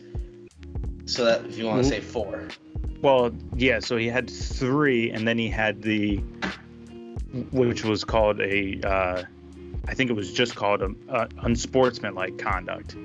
So 1.06 1.24
that 1.24 1.44
if 1.46 1.58
you 1.58 1.66
want 1.66 1.82
to 1.82 1.88
say 1.88 2.00
four. 2.00 2.48
Well, 3.00 3.32
yeah. 3.56 3.80
So 3.80 3.96
he 3.96 4.08
had 4.08 4.28
three, 4.30 5.10
and 5.10 5.26
then 5.26 5.38
he 5.38 5.48
had 5.48 5.82
the 5.82 6.22
which 7.52 7.84
was 7.84 8.04
called 8.04 8.40
a, 8.40 8.80
uh, 8.82 9.22
I 9.88 9.94
think 9.94 10.10
it 10.10 10.14
was 10.14 10.32
just 10.32 10.54
called 10.56 10.82
a, 10.82 10.94
a 11.08 11.28
unsportsmanlike 11.42 12.38
conduct, 12.38 12.96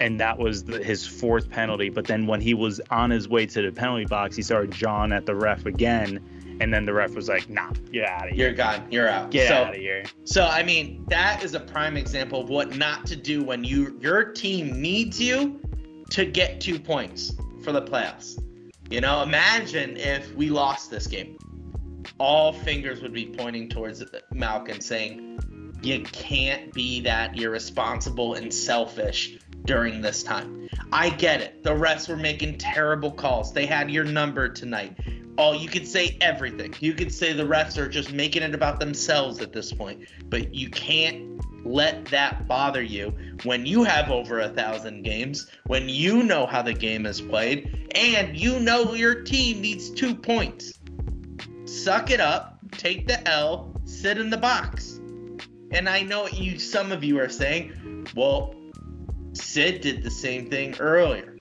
and 0.00 0.20
that 0.20 0.38
was 0.38 0.64
the, 0.64 0.82
his 0.82 1.06
fourth 1.06 1.50
penalty. 1.50 1.88
But 1.88 2.06
then 2.06 2.26
when 2.26 2.40
he 2.40 2.54
was 2.54 2.80
on 2.90 3.10
his 3.10 3.28
way 3.28 3.46
to 3.46 3.62
the 3.62 3.72
penalty 3.72 4.06
box, 4.06 4.36
he 4.36 4.42
started 4.42 4.72
jawing 4.72 5.12
at 5.12 5.26
the 5.26 5.34
ref 5.34 5.66
again, 5.66 6.20
and 6.60 6.72
then 6.72 6.84
the 6.84 6.92
ref 6.92 7.14
was 7.14 7.28
like, 7.28 7.48
"Nah, 7.48 7.70
get 7.92 8.08
out 8.08 8.28
of 8.28 8.34
here. 8.34 8.48
You're 8.48 8.54
gone. 8.54 8.86
You're 8.90 9.08
out. 9.08 9.30
Get 9.30 9.48
so, 9.48 9.54
out 9.54 9.74
of 9.74 9.80
here." 9.80 10.04
So 10.24 10.46
I 10.46 10.62
mean, 10.62 11.04
that 11.08 11.42
is 11.42 11.54
a 11.54 11.60
prime 11.60 11.96
example 11.96 12.40
of 12.40 12.48
what 12.48 12.76
not 12.76 13.06
to 13.06 13.16
do 13.16 13.42
when 13.42 13.64
you 13.64 13.98
your 14.00 14.24
team 14.24 14.80
needs 14.80 15.20
you 15.20 15.60
to 16.10 16.24
get 16.24 16.60
two 16.60 16.78
points 16.78 17.34
for 17.62 17.72
the 17.72 17.82
playoffs. 17.82 18.42
You 18.90 19.00
know, 19.00 19.22
imagine 19.22 19.96
if 19.96 20.34
we 20.34 20.50
lost 20.50 20.90
this 20.90 21.06
game 21.06 21.38
all 22.18 22.52
fingers 22.52 23.00
would 23.02 23.12
be 23.12 23.26
pointing 23.26 23.68
towards 23.68 24.02
Malkin 24.32 24.80
saying, 24.80 25.38
you 25.82 26.02
can't 26.02 26.72
be 26.72 27.00
that 27.00 27.38
irresponsible 27.38 28.34
and 28.34 28.52
selfish 28.52 29.38
during 29.64 30.00
this 30.00 30.22
time. 30.22 30.68
I 30.92 31.10
get 31.10 31.40
it. 31.40 31.62
The 31.62 31.70
refs 31.70 32.08
were 32.08 32.16
making 32.16 32.58
terrible 32.58 33.10
calls. 33.10 33.52
They 33.52 33.66
had 33.66 33.90
your 33.90 34.04
number 34.04 34.48
tonight. 34.48 34.96
Oh, 35.38 35.52
you 35.52 35.68
could 35.68 35.86
say 35.86 36.16
everything. 36.20 36.74
You 36.80 36.92
could 36.92 37.12
say 37.12 37.32
the 37.32 37.44
refs 37.44 37.78
are 37.78 37.88
just 37.88 38.12
making 38.12 38.42
it 38.42 38.54
about 38.54 38.80
themselves 38.80 39.40
at 39.40 39.52
this 39.52 39.72
point. 39.72 40.06
But 40.26 40.54
you 40.54 40.68
can't 40.68 41.40
let 41.64 42.04
that 42.06 42.46
bother 42.46 42.82
you 42.82 43.14
when 43.44 43.64
you 43.64 43.84
have 43.84 44.10
over 44.10 44.40
a 44.40 44.48
thousand 44.48 45.04
games, 45.04 45.48
when 45.66 45.88
you 45.88 46.22
know 46.22 46.46
how 46.46 46.62
the 46.62 46.74
game 46.74 47.06
is 47.06 47.20
played, 47.20 47.90
and 47.94 48.36
you 48.36 48.60
know 48.60 48.94
your 48.94 49.22
team 49.22 49.60
needs 49.60 49.90
two 49.90 50.14
points 50.14 50.78
suck 51.72 52.10
it 52.10 52.20
up, 52.20 52.58
take 52.72 53.06
the 53.06 53.28
L, 53.28 53.74
sit 53.84 54.18
in 54.18 54.30
the 54.30 54.36
box. 54.36 54.91
And 55.72 55.88
I 55.88 56.02
know 56.02 56.28
you 56.28 56.58
some 56.58 56.92
of 56.92 57.02
you 57.02 57.18
are 57.18 57.28
saying, 57.28 58.06
well, 58.14 58.54
Sid 59.32 59.80
did 59.80 60.02
the 60.02 60.10
same 60.10 60.50
thing 60.50 60.76
earlier. 60.78 61.38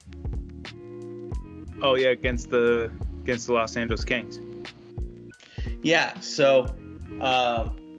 Oh 1.82 1.96
yeah, 1.96 2.10
against 2.10 2.50
the 2.50 2.91
against 3.24 3.48
the 3.48 3.54
Los 3.54 3.76
Angeles 3.76 4.06
Kings. 4.06 4.39
Yeah, 5.84 6.20
so 6.20 6.67
um, 7.20 7.98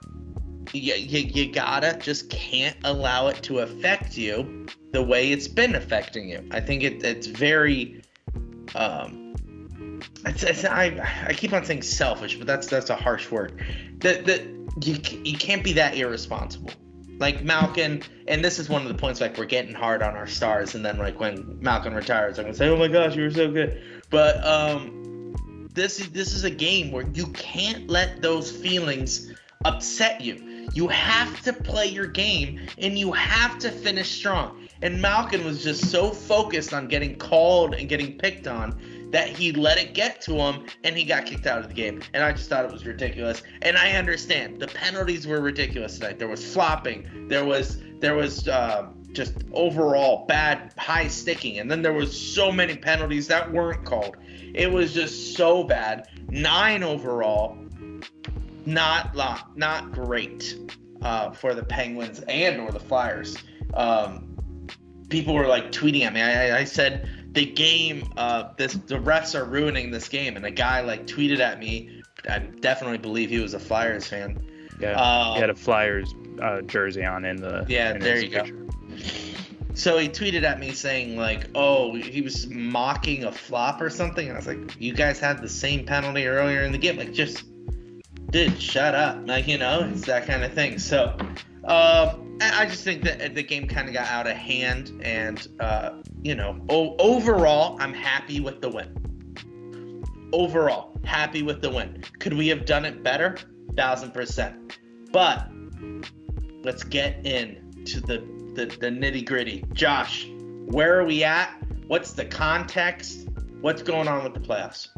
you, 0.71 0.93
you, 0.95 1.19
you 1.19 1.51
gotta 1.51 1.97
just 1.99 2.29
can't 2.29 2.77
allow 2.83 3.27
it 3.27 3.41
to 3.43 3.59
affect 3.59 4.17
you 4.17 4.65
the 4.91 5.03
way 5.03 5.31
it's 5.31 5.47
been 5.47 5.75
affecting 5.75 6.29
you. 6.29 6.47
I 6.51 6.61
think 6.61 6.83
it, 6.83 7.03
it's 7.03 7.27
very 7.27 8.01
um, 8.75 9.22
it's, 10.25 10.43
it's, 10.43 10.65
I, 10.65 11.25
I 11.27 11.33
keep 11.33 11.53
on 11.53 11.65
saying 11.65 11.81
selfish, 11.81 12.37
but 12.37 12.47
that's 12.47 12.67
that's 12.67 12.89
a 12.89 12.95
harsh 12.95 13.29
word. 13.29 13.61
That 13.99 14.25
that 14.25 14.41
you 14.81 14.97
you 15.23 15.37
can't 15.37 15.63
be 15.63 15.73
that 15.73 15.95
irresponsible. 15.95 16.71
Like 17.19 17.43
Malkin, 17.43 18.03
and 18.27 18.43
this 18.43 18.59
is 18.59 18.69
one 18.69 18.81
of 18.81 18.87
the 18.87 18.95
points 18.95 19.21
like 19.21 19.37
we're 19.37 19.45
getting 19.45 19.73
hard 19.73 20.01
on 20.01 20.15
our 20.15 20.27
stars, 20.27 20.75
and 20.75 20.85
then 20.85 20.97
like 20.97 21.19
when 21.19 21.57
Malkin 21.61 21.93
retires, 21.93 22.39
I'm 22.39 22.45
gonna 22.45 22.55
say, 22.55 22.69
oh 22.69 22.77
my 22.77 22.87
gosh, 22.87 23.15
you 23.15 23.23
were 23.23 23.31
so 23.31 23.51
good. 23.51 23.81
But 24.09 24.43
um, 24.45 25.35
this 25.73 25.99
is 25.99 26.09
this 26.09 26.33
is 26.33 26.43
a 26.43 26.49
game 26.49 26.91
where 26.91 27.05
you 27.13 27.27
can't 27.27 27.89
let 27.89 28.21
those 28.21 28.51
feelings 28.51 29.31
upset 29.65 30.21
you. 30.21 30.67
You 30.73 30.87
have 30.87 31.41
to 31.41 31.53
play 31.53 31.87
your 31.87 32.07
game, 32.07 32.61
and 32.77 32.97
you 32.97 33.11
have 33.11 33.59
to 33.59 33.71
finish 33.71 34.09
strong. 34.09 34.67
And 34.81 35.01
Malkin 35.01 35.45
was 35.45 35.63
just 35.63 35.91
so 35.91 36.09
focused 36.09 36.73
on 36.73 36.87
getting 36.87 37.15
called 37.17 37.73
and 37.73 37.87
getting 37.87 38.17
picked 38.17 38.47
on 38.47 38.79
that 39.13 39.29
he 39.29 39.51
let 39.51 39.77
it 39.77 39.93
get 39.93 40.19
to 40.19 40.33
him 40.33 40.65
and 40.83 40.97
he 40.97 41.05
got 41.05 41.27
kicked 41.27 41.45
out 41.45 41.59
of 41.59 41.67
the 41.67 41.73
game. 41.73 42.01
And 42.15 42.23
I 42.23 42.31
just 42.31 42.49
thought 42.49 42.65
it 42.65 42.71
was 42.71 42.83
ridiculous. 42.83 43.43
And 43.61 43.77
I 43.77 43.91
understand 43.91 44.59
the 44.59 44.67
penalties 44.67 45.27
were 45.27 45.39
ridiculous 45.39 45.99
tonight. 45.99 46.17
There 46.17 46.27
was 46.27 46.43
flopping. 46.43 47.27
There 47.29 47.45
was 47.45 47.79
there 47.99 48.15
was 48.15 48.47
uh, 48.47 48.87
just 49.13 49.35
overall 49.53 50.25
bad 50.25 50.73
high 50.77 51.07
sticking, 51.07 51.59
and 51.59 51.69
then 51.71 51.83
there 51.83 51.93
was 51.93 52.19
so 52.19 52.51
many 52.51 52.75
penalties 52.75 53.27
that 53.27 53.49
weren't 53.53 53.85
called. 53.85 54.17
It 54.53 54.69
was 54.71 54.93
just 54.93 55.37
so 55.37 55.63
bad. 55.63 56.09
Nine 56.29 56.83
overall. 56.83 57.55
Not 58.65 59.15
not 59.55 59.91
great 59.91 60.57
uh, 61.03 61.31
for 61.31 61.53
the 61.53 61.63
Penguins 61.63 62.21
and 62.27 62.61
or 62.61 62.71
the 62.71 62.79
Flyers. 62.79 63.37
Um, 63.75 64.37
people 65.09 65.35
were 65.35 65.47
like 65.47 65.71
tweeting 65.71 66.01
at 66.01 66.13
me. 66.13 66.21
I, 66.21 66.61
I 66.61 66.63
said 66.63 67.07
the 67.33 67.45
game, 67.45 68.11
uh, 68.15 68.49
this 68.57 68.73
the 68.73 68.95
refs 68.95 69.35
are 69.35 69.45
ruining 69.45 69.91
this 69.91 70.07
game, 70.07 70.35
and 70.35 70.45
a 70.45 70.51
guy 70.51 70.81
like 70.81 71.05
tweeted 71.05 71.39
at 71.39 71.59
me. 71.59 72.01
I 72.29 72.39
definitely 72.39 72.99
believe 72.99 73.29
he 73.29 73.39
was 73.39 73.53
a 73.53 73.59
Flyers 73.59 74.07
fan. 74.07 74.41
Yeah, 74.79 74.93
um, 74.93 75.35
he 75.35 75.41
had 75.41 75.49
a 75.49 75.55
Flyers 75.55 76.13
uh, 76.41 76.61
jersey 76.61 77.03
on 77.03 77.25
in 77.25 77.37
the. 77.37 77.65
Yeah, 77.67 77.95
in 77.95 77.99
there 77.99 78.23
you 78.23 78.29
picture. 78.29 78.53
go. 78.53 78.69
So 79.75 79.97
he 79.97 80.07
tweeted 80.07 80.43
at 80.43 80.59
me 80.59 80.71
saying 80.71 81.17
like, 81.17 81.47
"Oh, 81.55 81.95
he 81.95 82.21
was 82.21 82.47
mocking 82.47 83.23
a 83.23 83.31
flop 83.31 83.81
or 83.81 83.89
something," 83.89 84.27
and 84.27 84.35
I 84.35 84.39
was 84.39 84.47
like, 84.47 84.79
"You 84.79 84.93
guys 84.93 85.19
had 85.19 85.41
the 85.41 85.49
same 85.49 85.85
penalty 85.85 86.27
earlier 86.27 86.61
in 86.61 86.71
the 86.71 86.77
game. 86.77 86.97
Like, 86.97 87.13
just, 87.13 87.43
dude, 88.29 88.61
shut 88.61 88.93
up. 88.93 89.27
Like, 89.27 89.47
you 89.47 89.57
know, 89.57 89.89
it's 89.91 90.05
that 90.05 90.27
kind 90.27 90.43
of 90.43 90.53
thing." 90.53 90.77
So, 90.77 91.17
um, 91.65 92.37
I 92.41 92.65
just 92.65 92.83
think 92.83 93.03
that 93.03 93.35
the 93.35 93.43
game 93.43 93.67
kind 93.67 93.87
of 93.87 93.93
got 93.93 94.07
out 94.07 94.27
of 94.27 94.35
hand, 94.35 94.99
and 95.03 95.47
uh, 95.59 95.91
you 96.21 96.35
know, 96.35 96.59
o- 96.69 96.95
overall, 96.97 97.77
I'm 97.79 97.93
happy 97.93 98.39
with 98.39 98.61
the 98.61 98.69
win. 98.69 100.03
Overall, 100.33 100.99
happy 101.05 101.41
with 101.41 101.61
the 101.61 101.69
win. 101.69 102.03
Could 102.19 102.33
we 102.33 102.47
have 102.49 102.65
done 102.65 102.85
it 102.85 103.03
better? 103.03 103.37
Thousand 103.77 104.13
percent. 104.13 104.77
But 105.11 105.47
let's 106.63 106.83
get 106.83 107.25
into 107.25 108.01
the 108.01 108.17
the, 108.55 108.65
the 108.65 108.89
nitty 108.89 109.25
gritty. 109.25 109.63
Josh, 109.73 110.27
where 110.67 110.99
are 110.99 111.05
we 111.05 111.23
at? 111.23 111.49
What's 111.87 112.11
the 112.11 112.25
context? 112.25 113.29
What's 113.61 113.81
going 113.81 114.07
on 114.07 114.23
with 114.23 114.33
the 114.33 114.39
playoffs? 114.39 114.89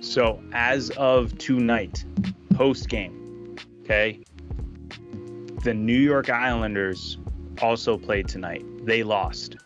So, 0.00 0.42
as 0.52 0.90
of 0.90 1.36
tonight, 1.38 2.04
post 2.54 2.88
game, 2.88 3.56
okay, 3.82 4.22
the 5.64 5.72
New 5.72 5.98
York 5.98 6.28
Islanders 6.28 7.16
also 7.62 7.96
played 7.96 8.28
tonight. 8.28 8.62
They 8.84 9.02
lost. 9.02 9.56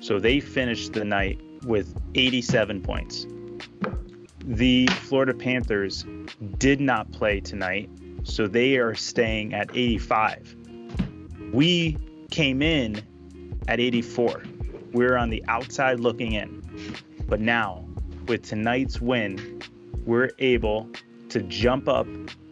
So 0.00 0.20
they 0.20 0.40
finished 0.40 0.92
the 0.92 1.06
night 1.06 1.40
with 1.64 1.98
87 2.14 2.82
points. 2.82 3.26
The 4.44 4.86
Florida 4.88 5.32
Panthers 5.32 6.04
did 6.58 6.82
not 6.82 7.10
play 7.12 7.40
tonight, 7.40 7.88
so 8.24 8.46
they 8.46 8.76
are 8.76 8.94
staying 8.94 9.54
at 9.54 9.70
85. 9.74 10.54
We 11.54 11.96
came 12.30 12.60
in 12.60 13.02
at 13.68 13.80
84. 13.80 14.42
We're 14.92 15.16
on 15.16 15.30
the 15.30 15.42
outside 15.48 16.00
looking 16.00 16.32
in. 16.32 16.62
But 17.26 17.40
now, 17.40 17.86
with 18.28 18.42
tonight's 18.42 19.00
win, 19.00 19.62
we're 20.04 20.30
able 20.38 20.90
to 21.30 21.40
jump 21.42 21.88
up 21.88 22.06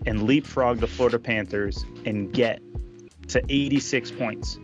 and 0.06 0.22
leapfrog 0.24 0.78
the 0.78 0.86
Florida 0.86 1.18
Panthers 1.18 1.84
and 2.04 2.32
get 2.32 2.60
to 3.28 3.42
86 3.48 4.10
points. 4.12 4.58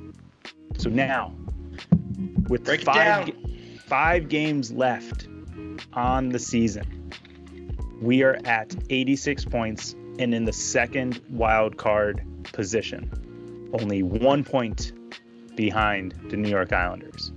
So 0.79 0.89
now, 0.91 1.35
with 2.49 2.65
Break 2.65 2.83
five, 2.83 3.31
five 3.87 4.29
games 4.29 4.73
left 4.73 5.29
on 5.93 6.31
the 6.31 6.39
season, 6.39 7.11
we 8.01 8.23
are 8.23 8.39
at 8.45 8.75
86 8.91 9.45
points 9.47 9.95
and 10.19 10.35
in 10.35 10.45
the 10.45 10.53
second 10.53 11.21
wild 11.31 11.77
card 11.77 12.23
position, 12.53 13.11
only 13.81 14.03
one 14.03 14.45
point 14.45 14.93
behind 15.57 16.15
the 16.31 16.37
New 16.37 16.49
York 16.49 16.73
Islanders. 16.73 17.33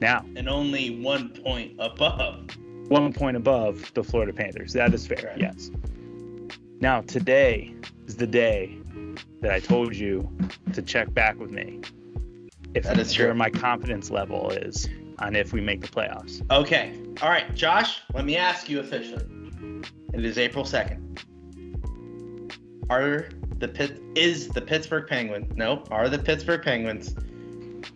Now, 0.00 0.24
And 0.36 0.48
only 0.48 1.00
one 1.00 1.30
point 1.30 1.72
above. 1.78 2.48
one 2.88 3.12
point 3.12 3.36
above 3.36 3.92
the 3.94 4.04
Florida 4.04 4.32
Panthers. 4.32 4.72
That 4.72 4.94
is 4.94 5.06
fair, 5.06 5.34
yes. 5.36 5.70
Now, 6.80 7.00
today 7.00 7.74
is 8.06 8.16
the 8.16 8.26
day 8.26 8.78
that 9.40 9.50
I 9.50 9.58
told 9.58 9.96
you 9.96 10.30
to 10.72 10.82
check 10.82 11.12
back 11.12 11.38
with 11.38 11.50
me. 11.50 11.80
If 12.74 12.84
That 12.84 12.98
is 12.98 13.12
true. 13.12 13.34
my 13.34 13.50
confidence 13.50 14.10
level 14.10 14.50
is 14.50 14.88
on 15.18 15.34
if 15.34 15.52
we 15.52 15.60
make 15.60 15.80
the 15.80 15.88
playoffs. 15.88 16.40
Okay. 16.52 16.94
All 17.20 17.30
right, 17.30 17.52
Josh, 17.54 18.00
let 18.14 18.24
me 18.24 18.36
ask 18.36 18.68
you 18.68 18.78
officially. 18.78 19.24
It 20.14 20.24
is 20.24 20.38
April 20.38 20.64
2nd. 20.64 21.24
Are 22.90 23.28
the 23.58 23.68
Pit 23.68 24.00
is 24.14 24.48
the 24.48 24.60
Pittsburgh 24.60 25.08
Penguins? 25.08 25.52
No, 25.56 25.82
are 25.90 26.08
the 26.08 26.18
Pittsburgh 26.18 26.62
Penguins 26.62 27.14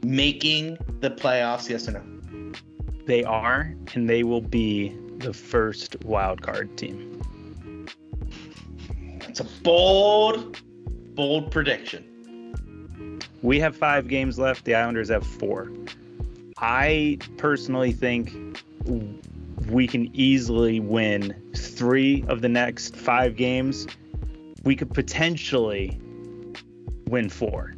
making 0.02 0.76
the 1.00 1.10
playoffs? 1.10 1.68
Yes 1.68 1.88
or 1.88 1.92
no? 1.92 2.52
They 3.06 3.22
are, 3.24 3.74
and 3.94 4.10
they 4.10 4.24
will 4.24 4.40
be 4.40 4.96
the 5.18 5.32
first 5.32 5.96
wild 6.04 6.42
card 6.42 6.76
team. 6.76 7.11
It's 9.32 9.40
a 9.40 9.44
bold, 9.62 10.60
bold 11.14 11.50
prediction. 11.50 13.18
We 13.40 13.58
have 13.60 13.74
five 13.74 14.06
games 14.06 14.38
left. 14.38 14.66
The 14.66 14.74
Islanders 14.74 15.08
have 15.08 15.26
four. 15.26 15.72
I 16.58 17.16
personally 17.38 17.92
think 17.92 18.30
we 19.70 19.86
can 19.86 20.14
easily 20.14 20.80
win 20.80 21.34
three 21.56 22.26
of 22.28 22.42
the 22.42 22.50
next 22.50 22.94
five 22.94 23.36
games. 23.36 23.86
We 24.64 24.76
could 24.76 24.92
potentially 24.92 25.98
win 27.06 27.30
four. 27.30 27.72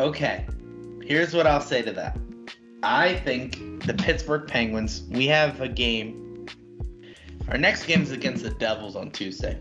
Okay. 0.00 0.44
Here's 1.04 1.32
what 1.32 1.46
I'll 1.46 1.60
say 1.60 1.82
to 1.82 1.92
that. 1.92 2.18
I 2.82 3.14
think 3.14 3.86
the 3.86 3.94
Pittsburgh 3.94 4.48
Penguins, 4.48 5.04
we 5.10 5.28
have 5.28 5.60
a 5.60 5.68
game. 5.68 6.27
Our 7.50 7.56
next 7.56 7.86
game 7.86 8.02
is 8.02 8.10
against 8.10 8.42
the 8.42 8.50
Devils 8.50 8.94
on 8.94 9.10
Tuesday. 9.10 9.58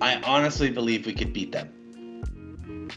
I 0.00 0.20
honestly 0.22 0.70
believe 0.70 1.04
we 1.04 1.12
could 1.12 1.32
beat 1.32 1.50
them. 1.50 2.88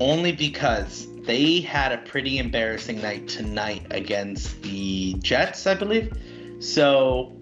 Only 0.00 0.32
because 0.32 1.06
they 1.22 1.60
had 1.60 1.92
a 1.92 1.98
pretty 1.98 2.38
embarrassing 2.38 3.00
night 3.00 3.28
tonight 3.28 3.86
against 3.90 4.60
the 4.62 5.14
Jets, 5.20 5.66
I 5.66 5.74
believe. 5.74 6.12
So, 6.58 7.40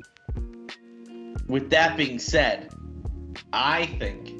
with 1.48 1.70
that 1.70 1.96
being 1.96 2.18
said, 2.18 2.74
I 3.54 3.86
think, 3.86 4.34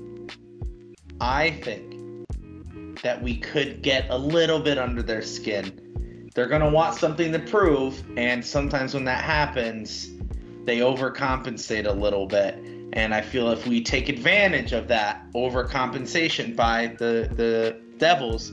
I 1.21 1.53
think 1.53 2.27
that 3.03 3.23
we 3.23 3.39
could 3.39 3.83
get 3.83 4.11
a 4.11 4.19
little 4.19 4.61
bit 4.61 4.77
under 4.77 5.03
their 5.03 5.23
skin. 5.23 5.86
They're 6.37 6.47
going 6.47 6.61
to 6.61 6.69
want 6.69 6.97
something 6.97 7.33
to 7.33 7.39
prove, 7.39 8.05
and 8.19 8.45
sometimes 8.45 8.93
when 8.93 9.07
that 9.07 9.25
happens, 9.25 10.11
they 10.67 10.81
overcompensate 10.81 11.87
a 11.87 11.93
little 11.93 12.27
bit. 12.27 12.57
And 12.93 13.15
I 13.15 13.23
feel 13.23 13.51
if 13.53 13.67
we 13.67 13.83
take 13.83 14.11
advantage 14.11 14.73
of 14.73 14.87
that 14.89 15.25
overcompensation 15.33 16.55
by 16.55 16.89
the 16.99 17.31
the 17.35 17.81
Devils, 17.97 18.53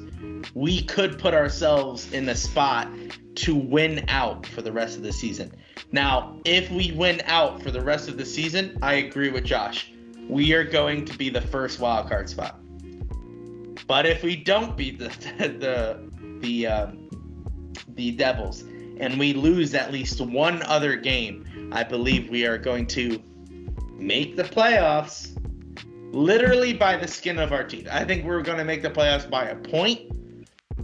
we 0.54 0.82
could 0.84 1.20
put 1.20 1.34
ourselves 1.34 2.10
in 2.14 2.26
the 2.26 2.36
spot 2.36 2.88
to 3.36 3.54
win 3.54 4.06
out 4.08 4.46
for 4.46 4.62
the 4.62 4.72
rest 4.72 4.96
of 4.96 5.04
the 5.04 5.12
season. 5.12 5.52
Now, 5.92 6.40
if 6.46 6.72
we 6.72 6.94
win 6.94 7.22
out 7.26 7.62
for 7.62 7.70
the 7.70 7.82
rest 7.82 8.08
of 8.08 8.16
the 8.16 8.26
season, 8.26 8.78
I 8.82 8.94
agree 8.94 9.30
with 9.30 9.44
Josh. 9.44 9.92
We 10.30 10.54
are 10.54 10.64
going 10.64 11.04
to 11.04 11.18
be 11.18 11.30
the 11.30 11.42
first 11.42 11.82
wild 11.82 12.08
card 12.08 12.30
spot. 12.30 12.62
But 13.88 14.06
if 14.06 14.24
we 14.24 14.38
don't 14.38 14.78
beat 14.78 15.00
the 15.00 15.10
the 15.60 16.00
the 16.40 16.68
um, 16.68 17.03
the 17.96 18.12
Devils 18.12 18.64
and 19.00 19.18
we 19.18 19.34
lose 19.34 19.74
at 19.74 19.92
least 19.92 20.22
one 20.22 20.62
other 20.64 20.96
game, 20.96 21.70
I 21.72 21.84
believe 21.84 22.30
we 22.30 22.46
are 22.46 22.58
going 22.58 22.88
to 22.88 23.22
make 23.98 24.36
the 24.36 24.44
playoffs 24.44 25.38
literally 26.14 26.74
by 26.74 26.96
the 26.98 27.08
skin 27.08 27.40
of 27.40 27.52
our 27.52 27.64
teeth. 27.64 27.88
I 27.92 28.06
think 28.06 28.24
we're 28.26 28.42
going 28.42 28.60
to 28.60 28.64
make 28.64 28.82
the 28.82 28.90
playoffs 28.90 29.30
by 29.30 29.46
a 29.46 29.56
point 29.56 30.12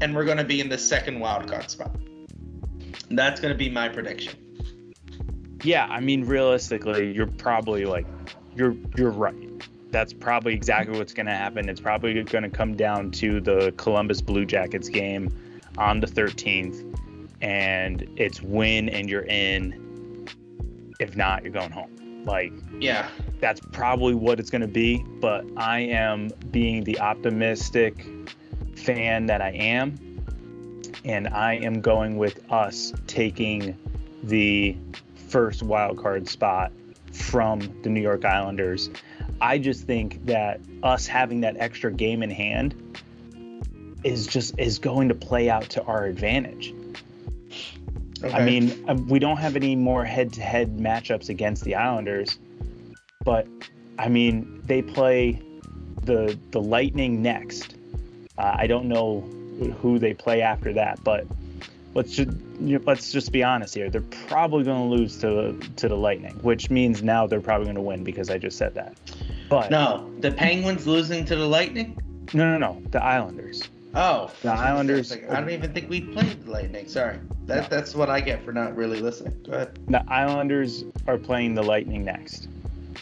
and 0.02 0.16
we're 0.16 0.26
going 0.26 0.38
to 0.38 0.44
be 0.44 0.60
in 0.60 0.70
the 0.70 0.78
second 0.78 1.20
wild 1.20 1.50
card 1.50 1.70
spot. 1.70 1.96
That's 3.12 3.40
going 3.40 3.54
to 3.54 3.58
be 3.58 3.70
my 3.70 3.90
prediction. 3.90 4.34
Yeah, 5.64 5.86
I 5.86 6.00
mean 6.00 6.24
realistically, 6.24 7.12
you're 7.12 7.28
probably 7.28 7.86
like 7.86 8.06
you're 8.56 8.76
you're 8.96 9.12
right. 9.12 9.36
That's 9.92 10.14
probably 10.14 10.54
exactly 10.54 10.98
what's 10.98 11.14
going 11.14 11.26
to 11.26 11.34
happen. 11.34 11.68
It's 11.68 11.82
probably 11.82 12.24
going 12.24 12.44
to 12.44 12.50
come 12.50 12.76
down 12.76 13.12
to 13.12 13.42
the 13.42 13.74
Columbus 13.76 14.22
Blue 14.22 14.46
Jackets 14.46 14.88
game 14.88 15.32
on 15.80 16.00
the 16.00 16.08
13th 16.08 16.86
and 17.42 18.08
it's 18.18 18.42
win 18.42 18.90
and 18.90 19.10
you're 19.10 19.26
in. 19.26 20.28
If 21.00 21.16
not, 21.16 21.44
you're 21.44 21.54
going 21.54 21.72
home. 21.72 22.24
Like 22.26 22.52
Yeah. 22.80 23.10
that's 23.40 23.62
probably 23.72 24.14
what 24.14 24.40
it's 24.40 24.50
going 24.50 24.62
to 24.62 24.68
be, 24.68 25.04
but 25.22 25.46
I 25.56 25.80
am 25.80 26.30
being 26.52 26.84
the 26.84 27.00
optimistic 27.00 28.06
fan 28.76 29.26
that 29.28 29.42
I 29.42 29.52
am 29.52 29.98
and 31.06 31.28
I 31.30 31.56
am 31.56 31.80
going 31.82 32.18
with 32.18 32.40
us 32.52 32.94
taking 33.08 33.78
the 34.24 34.76
first 35.16 35.64
wild 35.64 35.98
card 35.98 36.28
spot 36.28 36.74
from 37.14 37.60
the 37.84 37.90
New 37.90 38.02
York 38.02 38.26
Islanders. 38.26 38.90
I 39.42 39.58
just 39.58 39.86
think 39.86 40.26
that 40.26 40.60
us 40.84 41.08
having 41.08 41.42
that 41.42 41.56
extra 41.58 41.92
game 41.92 42.22
in 42.22 42.30
hand 42.30 42.76
is 44.04 44.28
just 44.28 44.58
is 44.58 44.80
going 44.80 45.10
to 45.10 45.16
play 45.16 45.50
out 45.50 45.70
to 45.72 45.84
our 45.84 46.06
advantage. 46.06 46.74
I 48.24 48.44
mean, 48.44 48.84
uh, 48.90 48.96
we 48.96 49.18
don't 49.18 49.38
have 49.38 49.56
any 49.56 49.78
more 49.78 50.04
head-to-head 50.04 50.78
matchups 50.78 51.30
against 51.30 51.64
the 51.64 51.76
Islanders, 51.76 52.38
but 53.24 53.48
I 53.98 54.10
mean, 54.10 54.62
they 54.66 54.82
play 54.82 55.42
the 56.04 56.38
the 56.52 56.62
Lightning 56.62 57.22
next. 57.22 57.76
Uh, 58.38 58.56
I 58.58 58.68
don't 58.68 58.88
know 58.88 59.22
who 59.82 60.00
they 60.00 60.14
play 60.14 60.42
after 60.42 60.74
that, 60.74 61.04
but 61.04 61.26
let's 61.94 62.16
just 62.16 62.30
let's 62.60 63.12
just 63.12 63.32
be 63.32 63.44
honest 63.44 63.76
here. 63.76 63.90
They're 63.90 64.02
probably 64.28 64.64
going 64.64 64.90
to 64.90 64.96
lose 64.96 65.18
to 65.20 65.58
to 65.78 65.88
the 65.88 65.98
Lightning, 65.98 66.36
which 66.42 66.70
means 66.70 67.02
now 67.02 67.28
they're 67.28 67.42
probably 67.42 67.66
going 67.66 67.76
to 67.76 67.82
win 67.82 68.04
because 68.04 68.30
I 68.30 68.38
just 68.38 68.58
said 68.58 68.74
that. 68.76 68.98
But 69.50 69.72
no, 69.72 70.10
the 70.20 70.32
Penguins 70.32 70.88
losing 70.88 71.26
to 71.26 71.36
the 71.36 71.48
Lightning? 71.48 71.98
no, 72.34 72.58
no, 72.58 72.58
no, 72.58 72.82
the 72.92 73.04
Islanders. 73.04 73.70
Oh, 73.96 74.30
The 74.44 74.52
Islanders- 74.52 75.12
I 75.12 75.40
don't 75.40 75.50
even 75.50 75.74
think 75.74 75.90
we 75.90 76.02
played 76.02 76.46
the 76.46 76.52
Lightning. 76.52 76.88
Sorry, 76.88 77.18
that 77.48 77.64
No. 77.64 77.76
that's 77.78 77.96
what 77.96 78.10
I 78.10 78.22
get 78.22 78.44
for 78.46 78.52
not 78.54 78.76
really 78.76 79.00
listening. 79.00 79.36
Go 79.44 79.54
ahead. 79.54 79.80
The 79.88 80.04
Islanders 80.12 80.84
are 81.08 81.18
playing 81.18 81.56
the 81.56 81.64
Lightning 81.64 82.06
next. 82.06 82.48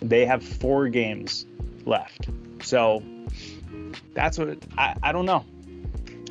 They 0.01 0.25
have 0.25 0.41
four 0.43 0.87
games 0.87 1.45
left. 1.85 2.29
So 2.63 3.03
that's 4.13 4.37
what 4.37 4.57
I, 4.77 4.95
I 5.03 5.11
don't 5.11 5.25
know. 5.25 5.43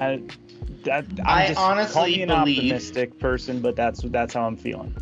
I, 0.01 0.23
that, 0.85 1.05
I'm 1.21 1.27
I 1.27 1.47
just 1.49 1.61
honestly 1.61 2.23
an 2.23 2.29
believe- 2.29 2.59
optimistic 2.59 3.19
person, 3.19 3.61
but 3.61 3.77
that's 3.77 4.01
that's 4.03 4.33
how 4.33 4.47
I'm 4.47 4.57
feeling. 4.57 4.95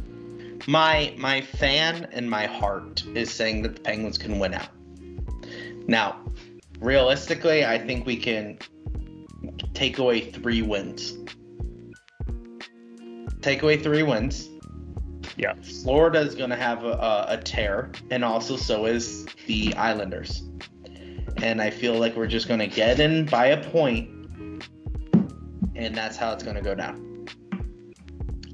My 0.66 1.14
my 1.18 1.42
fan 1.42 2.08
and 2.12 2.28
my 2.28 2.46
heart 2.46 3.04
is 3.14 3.30
saying 3.30 3.62
that 3.62 3.76
the 3.76 3.80
Penguins 3.82 4.18
can 4.18 4.38
win 4.38 4.54
out. 4.54 4.68
Now, 5.86 6.16
realistically, 6.80 7.64
I 7.64 7.78
think 7.78 8.06
we 8.06 8.16
can 8.16 8.58
take 9.74 9.98
away 9.98 10.20
three 10.20 10.62
wins. 10.62 11.16
Take 13.40 13.62
away 13.62 13.76
three 13.76 14.02
wins. 14.02 14.48
Yeah. 15.36 15.54
Florida 15.82 16.20
is 16.20 16.34
going 16.34 16.50
to 16.50 16.56
have 16.56 16.84
a, 16.84 16.92
a, 16.92 17.26
a 17.30 17.36
tear, 17.38 17.90
and 18.10 18.24
also 18.24 18.56
so 18.56 18.86
is 18.86 19.26
the 19.46 19.74
Islanders. 19.74 20.42
And 21.38 21.60
I 21.60 21.70
feel 21.70 21.98
like 21.98 22.16
we're 22.16 22.26
just 22.26 22.48
going 22.48 22.60
to 22.60 22.66
get 22.66 23.00
in 23.00 23.26
by 23.26 23.46
a 23.46 23.70
point, 23.70 24.08
and 25.74 25.94
that's 25.94 26.16
how 26.16 26.32
it's 26.32 26.42
going 26.42 26.56
to 26.56 26.62
go 26.62 26.74
down. 26.74 27.26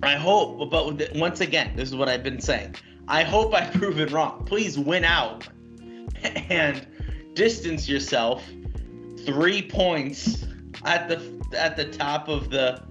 I 0.02 0.14
hope, 0.16 0.70
but 0.70 1.14
once 1.14 1.40
again, 1.40 1.76
this 1.76 1.90
is 1.90 1.94
what 1.94 2.08
I've 2.08 2.22
been 2.22 2.40
saying. 2.40 2.76
I 3.06 3.22
hope 3.22 3.54
I've 3.54 3.72
proven 3.74 4.12
wrong. 4.12 4.44
Please 4.46 4.78
win 4.78 5.04
out 5.04 5.46
and 6.22 6.86
distance 7.34 7.88
yourself 7.88 8.44
three 9.24 9.62
points 9.62 10.46
at 10.84 11.08
the 11.08 11.58
at 11.58 11.76
the 11.76 11.84
top 11.86 12.28
of 12.28 12.50
the 12.50 12.82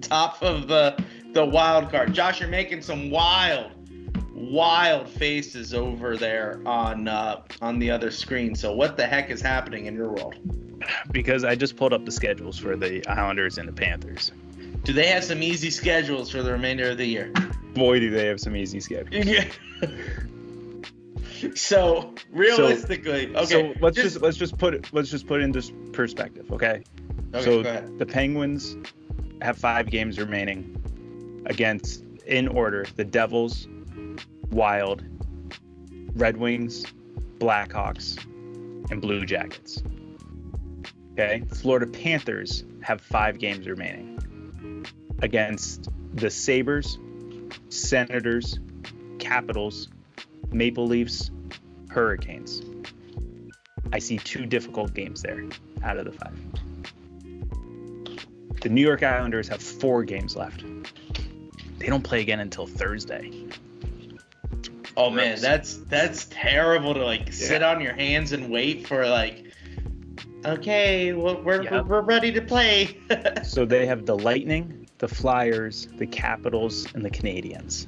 top 0.00 0.42
of 0.42 0.68
the 0.68 1.02
the 1.32 1.44
wild 1.44 1.90
card. 1.90 2.12
Josh, 2.12 2.40
you're 2.40 2.48
making 2.48 2.82
some 2.82 3.10
wild, 3.10 3.72
wild 4.34 5.08
faces 5.08 5.74
over 5.74 6.16
there 6.16 6.60
on 6.66 7.08
uh, 7.08 7.42
on 7.60 7.78
the 7.78 7.90
other 7.90 8.10
screen. 8.10 8.54
So 8.54 8.72
what 8.72 8.96
the 8.96 9.06
heck 9.06 9.30
is 9.30 9.40
happening 9.40 9.86
in 9.86 9.94
your 9.94 10.08
world? 10.08 10.34
Because 11.10 11.44
I 11.44 11.54
just 11.54 11.76
pulled 11.76 11.92
up 11.92 12.04
the 12.04 12.12
schedules 12.12 12.58
for 12.58 12.76
the 12.76 13.06
Islanders 13.06 13.58
and 13.58 13.68
the 13.68 13.72
Panthers. 13.72 14.30
Do 14.84 14.92
they 14.92 15.08
have 15.08 15.24
some 15.24 15.42
easy 15.42 15.70
schedules 15.70 16.30
for 16.30 16.42
the 16.42 16.52
remainder 16.52 16.90
of 16.90 16.98
the 16.98 17.06
year? 17.06 17.32
Boy, 17.74 17.98
do 17.98 18.10
they 18.10 18.26
have 18.26 18.40
some 18.40 18.54
easy 18.54 18.78
schedules. 18.80 19.26
Yeah. 19.26 19.48
so 21.54 22.14
realistically, 22.30 23.32
so, 23.32 23.38
okay. 23.40 23.74
So 23.74 23.80
let's 23.80 23.96
just, 23.96 24.14
just, 24.14 24.22
let's 24.22 24.36
just 24.36 24.58
put 24.58 24.74
it 24.74 24.88
let's 24.92 25.10
just 25.10 25.26
put 25.26 25.40
it 25.40 25.44
into 25.44 25.72
perspective, 25.92 26.50
okay? 26.52 26.82
Okay, 27.34 27.44
so 27.44 27.62
the 27.98 28.06
Penguins 28.06 28.76
have 29.42 29.58
five 29.58 29.90
games 29.90 30.18
remaining 30.18 31.42
against, 31.46 32.04
in 32.26 32.48
order, 32.48 32.86
the 32.96 33.04
Devils, 33.04 33.68
Wild, 34.50 35.04
Red 36.14 36.36
Wings, 36.36 36.84
Blackhawks, 37.38 38.16
and 38.90 39.00
Blue 39.00 39.24
Jackets. 39.26 39.82
Okay, 41.12 41.42
Florida 41.54 41.86
Panthers 41.86 42.64
have 42.82 43.00
five 43.00 43.38
games 43.38 43.66
remaining 43.66 44.86
against 45.22 45.88
the 46.14 46.30
Sabres, 46.30 46.98
Senators, 47.68 48.58
Capitals, 49.18 49.88
Maple 50.52 50.86
Leafs, 50.86 51.30
Hurricanes. 51.90 52.62
I 53.92 53.98
see 53.98 54.18
two 54.18 54.46
difficult 54.46 54.94
games 54.94 55.22
there 55.22 55.44
out 55.82 55.96
of 55.96 56.04
the 56.04 56.12
five. 56.12 56.36
The 58.62 58.68
New 58.68 58.80
York 58.80 59.02
Islanders 59.02 59.48
have 59.48 59.62
four 59.62 60.02
games 60.02 60.34
left. 60.34 60.64
They 61.78 61.86
don't 61.86 62.02
play 62.02 62.20
again 62.20 62.40
until 62.40 62.66
Thursday. 62.66 63.30
Oh 64.96 65.10
man, 65.10 65.38
that's 65.40 65.76
that's 65.88 66.26
terrible 66.30 66.94
to 66.94 67.04
like 67.04 67.32
sit 67.32 67.62
on 67.62 67.80
your 67.80 67.92
hands 67.92 68.32
and 68.32 68.50
wait 68.50 68.86
for 68.88 69.06
like. 69.06 69.44
Okay, 70.44 71.12
well, 71.12 71.42
we're 71.42 71.62
Yeah. 71.62 71.82
we're 71.82 72.00
ready 72.02 72.32
to 72.32 72.40
play. 72.40 72.98
So 73.44 73.64
they 73.64 73.86
have 73.86 74.06
the 74.06 74.16
Lightning, 74.16 74.88
the 74.98 75.08
Flyers, 75.08 75.88
the 75.98 76.06
Capitals, 76.06 76.86
and 76.94 77.04
the 77.04 77.10
Canadiens. 77.10 77.86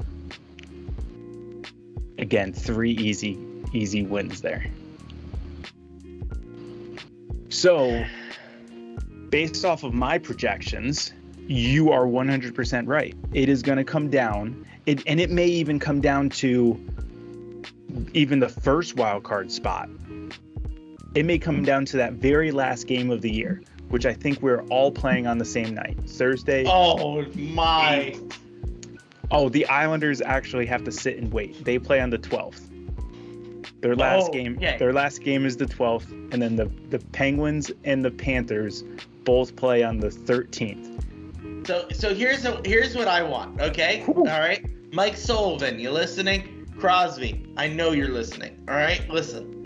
Again, 2.19 2.53
three 2.53 2.93
easy, 2.93 3.39
easy 3.73 4.03
wins 4.03 4.41
there. 4.41 4.67
So, 7.49 8.05
based 9.31 9.65
off 9.65 9.85
of 9.85 9.95
my 9.95 10.19
projections, 10.19 11.13
you 11.47 11.91
are 11.93 12.05
100% 12.05 12.87
right. 12.87 13.17
It 13.33 13.49
is 13.49 13.63
going 13.63 13.79
to 13.79 13.85
come 13.85 14.11
down, 14.11 14.67
it, 14.87 15.03
and 15.07 15.19
it 15.21 15.31
may 15.31 15.47
even 15.47 15.79
come 15.79 16.01
down 16.01 16.29
to 16.31 16.79
even 18.13 18.39
the 18.39 18.49
first 18.49 18.97
wild 18.97 19.25
card 19.25 19.51
spot. 19.51 19.89
It 21.15 21.25
may 21.25 21.39
come 21.39 21.65
down 21.65 21.85
to 21.87 21.97
that 21.97 22.15
very 22.15 22.51
last 22.51 22.87
game 22.87 23.11
of 23.11 23.23
the 23.23 23.31
year, 23.31 23.63
which 23.89 24.05
I 24.05 24.13
think 24.13 24.43
we're 24.43 24.63
all 24.65 24.93
playing 24.93 25.27
on 25.27 25.39
the 25.39 25.45
same 25.45 25.75
night, 25.75 25.99
Thursday. 26.07 26.65
oh 26.69 27.25
my! 27.35 28.15
Oh, 29.31 29.49
the 29.49 29.67
Islanders 29.67 30.21
actually 30.23 30.67
have 30.67 30.85
to 30.85 30.93
sit 30.93 31.19
and 31.19 31.33
wait. 31.33 31.65
They 31.65 31.79
play 31.79 32.01
on 32.01 32.11
the 32.11 32.19
12th. 32.19 32.63
Their 33.81 33.95
last 33.95 34.29
Oh, 34.29 34.33
game, 34.33 34.59
yeah. 34.61 34.77
their 34.79 34.93
last 34.93 35.23
game 35.23 35.45
is 35.47 35.57
the 35.57 35.67
12th, 35.67 36.11
and 36.33 36.43
then 36.43 36.57
the 36.57 36.65
the 36.91 36.99
Penguins 37.13 37.71
and 37.85 38.05
the 38.05 38.11
Panthers 38.11 38.83
both 39.25 39.55
play 39.55 39.83
on 39.85 39.99
the 39.99 40.09
13th. 40.09 41.67
So 41.67 41.87
so 41.93 42.15
here's 42.15 42.45
a, 42.45 42.61
here's 42.65 42.97
what 42.97 43.07
I 43.07 43.23
want. 43.23 43.61
Okay, 43.61 44.03
all 44.09 44.25
right. 44.25 44.65
Mike 44.93 45.17
Sullivan, 45.17 45.79
you 45.79 45.91
listening? 45.91 46.67
Crosby, 46.79 47.53
I 47.57 47.69
know 47.69 47.93
you're 47.93 48.09
listening. 48.09 48.59
All 48.69 48.75
right, 48.77 49.07
listen. 49.11 49.65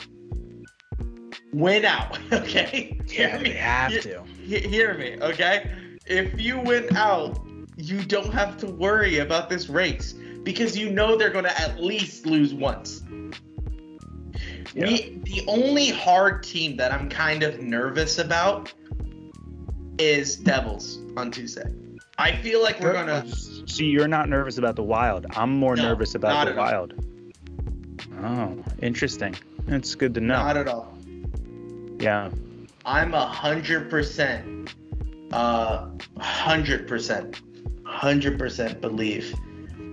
Win 1.53 1.85
out, 1.85 2.19
okay? 2.33 2.99
Yeah, 3.07 3.37
they 3.39 3.51
have 3.53 3.93
Hear- 3.93 4.03
to. 4.03 4.25
hear 4.69 4.95
me, 4.99 5.17
okay? 5.21 5.71
If 6.07 6.41
you 6.41 6.59
win 6.59 6.95
out, 6.97 7.39
you 7.83 8.05
don't 8.05 8.33
have 8.33 8.57
to 8.59 8.67
worry 8.67 9.19
about 9.19 9.49
this 9.51 9.69
race 9.69 10.13
because 10.45 10.77
you 10.77 10.91
know 10.91 11.17
they're 11.17 11.31
going 11.31 11.45
to 11.45 11.61
at 11.61 11.81
least 11.83 12.27
lose 12.27 12.55
once. 12.55 13.03
Yeah. 14.75 14.87
We, 14.87 15.21
the 15.25 15.45
only 15.49 15.89
hard 15.91 16.43
team 16.43 16.77
that 16.77 16.93
I'm 16.93 17.09
kind 17.09 17.43
of 17.43 17.61
nervous 17.61 18.19
about 18.19 18.73
is 19.99 20.37
Devils 20.37 20.99
on 21.17 21.31
Tuesday. 21.31 21.71
I 22.19 22.37
feel 22.37 22.63
like 22.63 22.81
we're 22.81 22.93
gonna. 22.93 23.27
See, 23.67 23.87
you're 23.87 24.09
not 24.09 24.29
nervous 24.29 24.59
about 24.59 24.77
the 24.77 24.83
Wild. 24.83 25.27
I'm 25.31 25.51
more 25.59 25.77
No, 25.77 25.83
nervous 25.89 26.15
about 26.15 26.47
the 26.47 26.53
at 26.53 26.59
all. 26.59 26.65
Wild. 26.65 26.95
Oh, 28.23 28.65
interesting. 28.81 29.35
That's 29.67 29.95
good 29.95 30.15
to 30.15 30.21
know. 30.21 30.35
Not 30.37 30.57
at 30.57 30.69
all. 30.69 30.97
yeah. 31.99 32.31
I'm 32.85 33.15
a 33.15 33.27
hundred 33.27 33.89
percent, 33.91 34.75
uh, 35.33 35.89
hundred 36.19 36.87
percent, 36.89 37.41
hundred 38.03 38.37
percent 38.37 38.81
believe 38.81 39.33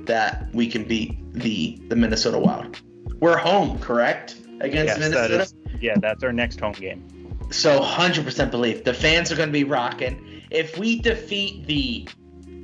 that 0.06 0.50
we 0.54 0.68
can 0.68 0.84
beat 0.84 1.16
the 1.34 1.80
the 1.90 1.96
Minnesota 1.96 2.40
Wild. 2.40 2.82
We're 3.20 3.38
home, 3.38 3.78
correct? 3.80 4.36
Against 4.62 4.98
Yes, 5.00 5.12
that 5.12 5.30
Minnesota. 5.32 5.44
is, 5.44 5.56
yeah, 5.80 5.94
that's 5.98 6.24
our 6.24 6.34
next 6.34 6.60
home 6.60 6.74
game. 6.74 7.06
So 7.52 7.80
100% 7.80 8.52
belief. 8.52 8.84
The 8.84 8.94
fans 8.94 9.32
are 9.32 9.36
going 9.36 9.50
to 9.50 9.54
be 9.54 9.64
rocking. 9.64 10.44
If 10.50 10.78
we 10.78 11.00
defeat 11.00 11.66
the 11.66 12.08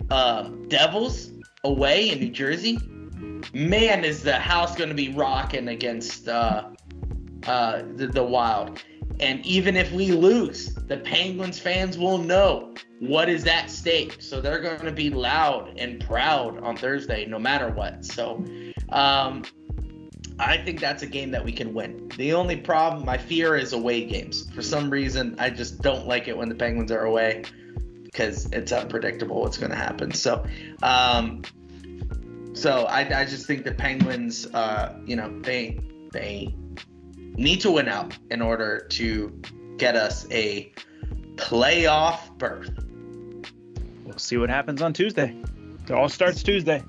uh, 0.09 0.43
Devils 0.67 1.31
away 1.63 2.09
in 2.09 2.19
New 2.19 2.31
Jersey, 2.31 2.79
man, 3.53 4.03
is 4.03 4.23
the 4.23 4.37
house 4.37 4.75
going 4.75 4.89
to 4.89 4.95
be 4.95 5.11
rocking 5.13 5.67
against 5.67 6.27
uh, 6.27 6.69
uh, 7.47 7.81
the, 7.95 8.07
the 8.07 8.23
Wild. 8.23 8.83
And 9.19 9.45
even 9.45 9.75
if 9.75 9.91
we 9.91 10.11
lose, 10.11 10.73
the 10.73 10.97
Penguins 10.97 11.59
fans 11.59 11.97
will 11.97 12.17
know 12.17 12.75
what 12.99 13.29
is 13.29 13.45
at 13.45 13.69
stake. 13.69 14.17
So 14.19 14.41
they're 14.41 14.61
going 14.61 14.79
to 14.81 14.91
be 14.91 15.09
loud 15.09 15.77
and 15.77 15.99
proud 16.05 16.63
on 16.63 16.77
Thursday, 16.77 17.25
no 17.25 17.39
matter 17.39 17.69
what. 17.69 18.05
So 18.05 18.45
um, 18.89 19.43
I 20.39 20.57
think 20.57 20.79
that's 20.79 21.03
a 21.03 21.07
game 21.07 21.31
that 21.31 21.43
we 21.43 21.51
can 21.51 21.73
win. 21.73 22.09
The 22.17 22.33
only 22.33 22.57
problem, 22.57 23.05
my 23.05 23.17
fear, 23.17 23.55
is 23.55 23.73
away 23.73 24.05
games. 24.05 24.49
For 24.51 24.61
some 24.61 24.89
reason, 24.89 25.35
I 25.39 25.49
just 25.49 25.81
don't 25.81 26.07
like 26.07 26.27
it 26.27 26.37
when 26.37 26.49
the 26.49 26.55
Penguins 26.55 26.91
are 26.91 27.05
away 27.05 27.43
because 28.03 28.45
it's 28.51 28.71
unpredictable 28.71 29.41
what's 29.41 29.57
going 29.57 29.71
to 29.71 29.77
happen. 29.77 30.11
So, 30.11 30.45
um, 30.83 31.41
so 32.53 32.85
I, 32.85 33.21
I 33.21 33.25
just 33.25 33.45
think 33.45 33.65
the 33.65 33.73
Penguins, 33.73 34.47
uh, 34.47 34.97
you 35.05 35.17
know, 35.17 35.41
they 35.41 35.79
they 36.13 36.55
need 37.35 37.59
to 37.61 37.71
win 37.71 37.89
out 37.89 38.17
in 38.31 38.41
order 38.41 38.87
to 38.91 39.41
get 39.77 39.97
us 39.97 40.25
a 40.31 40.71
playoff 41.35 42.37
berth. 42.37 42.84
We'll 44.15 44.19
see 44.19 44.37
what 44.37 44.49
happens 44.49 44.81
on 44.81 44.93
Tuesday. 44.93 45.35
It 45.83 45.91
all 45.91 46.07
starts 46.07 46.41
Tuesday. 46.41 46.81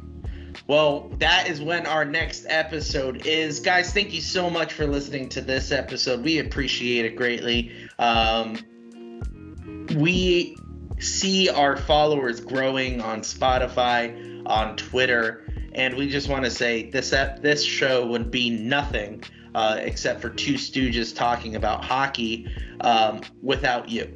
Well, 0.69 1.11
that 1.19 1.49
is 1.49 1.61
when 1.61 1.85
our 1.85 2.05
next 2.05 2.47
episode 2.49 3.27
is. 3.27 3.59
Guys, 3.59 3.93
thank 3.93 4.15
you 4.15 4.21
so 4.21 4.49
much 4.49 4.73
for 4.73 4.87
listening 4.87 5.29
to 5.31 5.41
this 5.41 5.73
episode. 5.73 6.23
We 6.23 6.39
appreciate 6.39 7.05
it 7.05 7.17
greatly. 7.17 7.73
Um, 7.99 8.59
we 9.97 10.57
see 11.01 11.49
our 11.49 11.77
followers 11.77 12.39
growing 12.39 13.01
on 13.01 13.23
Spotify, 13.23 14.47
on 14.47 14.77
Twitter, 14.77 15.53
and 15.73 15.97
we 15.97 16.09
just 16.09 16.29
want 16.29 16.45
to 16.45 16.51
say 16.53 16.91
this 16.91 17.11
this 17.11 17.65
show 17.65 18.07
would 18.07 18.31
be 18.31 18.51
nothing 18.51 19.25
uh, 19.57 19.79
except 19.81 20.21
for 20.21 20.31
two 20.31 20.55
stooges 20.55 21.13
talking 21.13 21.57
about 21.57 21.85
hockey 21.85 22.49
um, 22.83 23.21
without 23.43 23.89
you. 23.89 24.15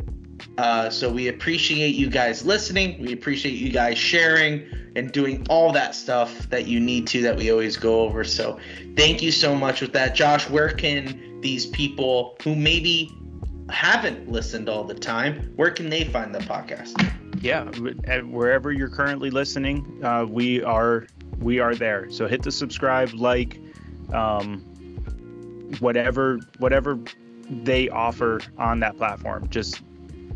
Uh, 0.59 0.91
so 0.91 1.11
we 1.11 1.29
appreciate 1.29 1.95
you 1.95 2.09
guys 2.09 2.45
listening. 2.45 3.01
We 3.01 3.13
appreciate 3.13 3.55
you 3.55 3.71
guys 3.71 3.99
sharing 3.99 4.67
and 4.97 5.13
doing 5.13 5.47
all 5.49 5.73
that 5.73 5.95
stuff 5.95 6.49
that 6.51 6.67
you 6.67 6.81
need 6.81 7.07
to 7.09 7.23
that 7.23 7.37
we 7.37 7.51
always 7.51 7.77
go 7.77 8.01
over. 8.01 8.25
So 8.25 8.59
thank 8.97 9.23
you 9.23 9.31
so 9.31 9.55
much 9.55 9.81
with 9.81 9.93
that. 9.93 10.15
Josh, 10.15 10.49
where 10.51 10.71
can 10.71 11.41
these 11.41 11.67
people 11.67 12.37
who 12.43 12.55
maybe 12.55 13.11
haven't 13.71 14.29
listened 14.29 14.69
all 14.69 14.85
the 14.85 14.95
time, 14.95 15.53
where 15.57 15.71
can 15.71 15.89
they 15.89 16.05
find 16.05 16.35
the 16.35 16.41
podcast? 16.41 16.97
yeah, 17.41 17.65
wherever 18.21 18.71
you're 18.71 18.89
currently 18.91 19.31
listening, 19.31 20.01
uh, 20.05 20.27
we 20.29 20.63
are 20.63 21.07
we 21.39 21.59
are 21.59 21.75
there. 21.75 22.11
So 22.11 22.27
hit 22.27 22.43
the 22.43 22.53
subscribe, 22.53 23.15
like, 23.15 23.59
um, 24.13 24.61
whatever 25.81 26.39
whatever 26.59 26.99
they 27.49 27.89
offer 27.89 28.41
on 28.59 28.81
that 28.81 28.97
platform. 28.97 29.49
Just 29.49 29.83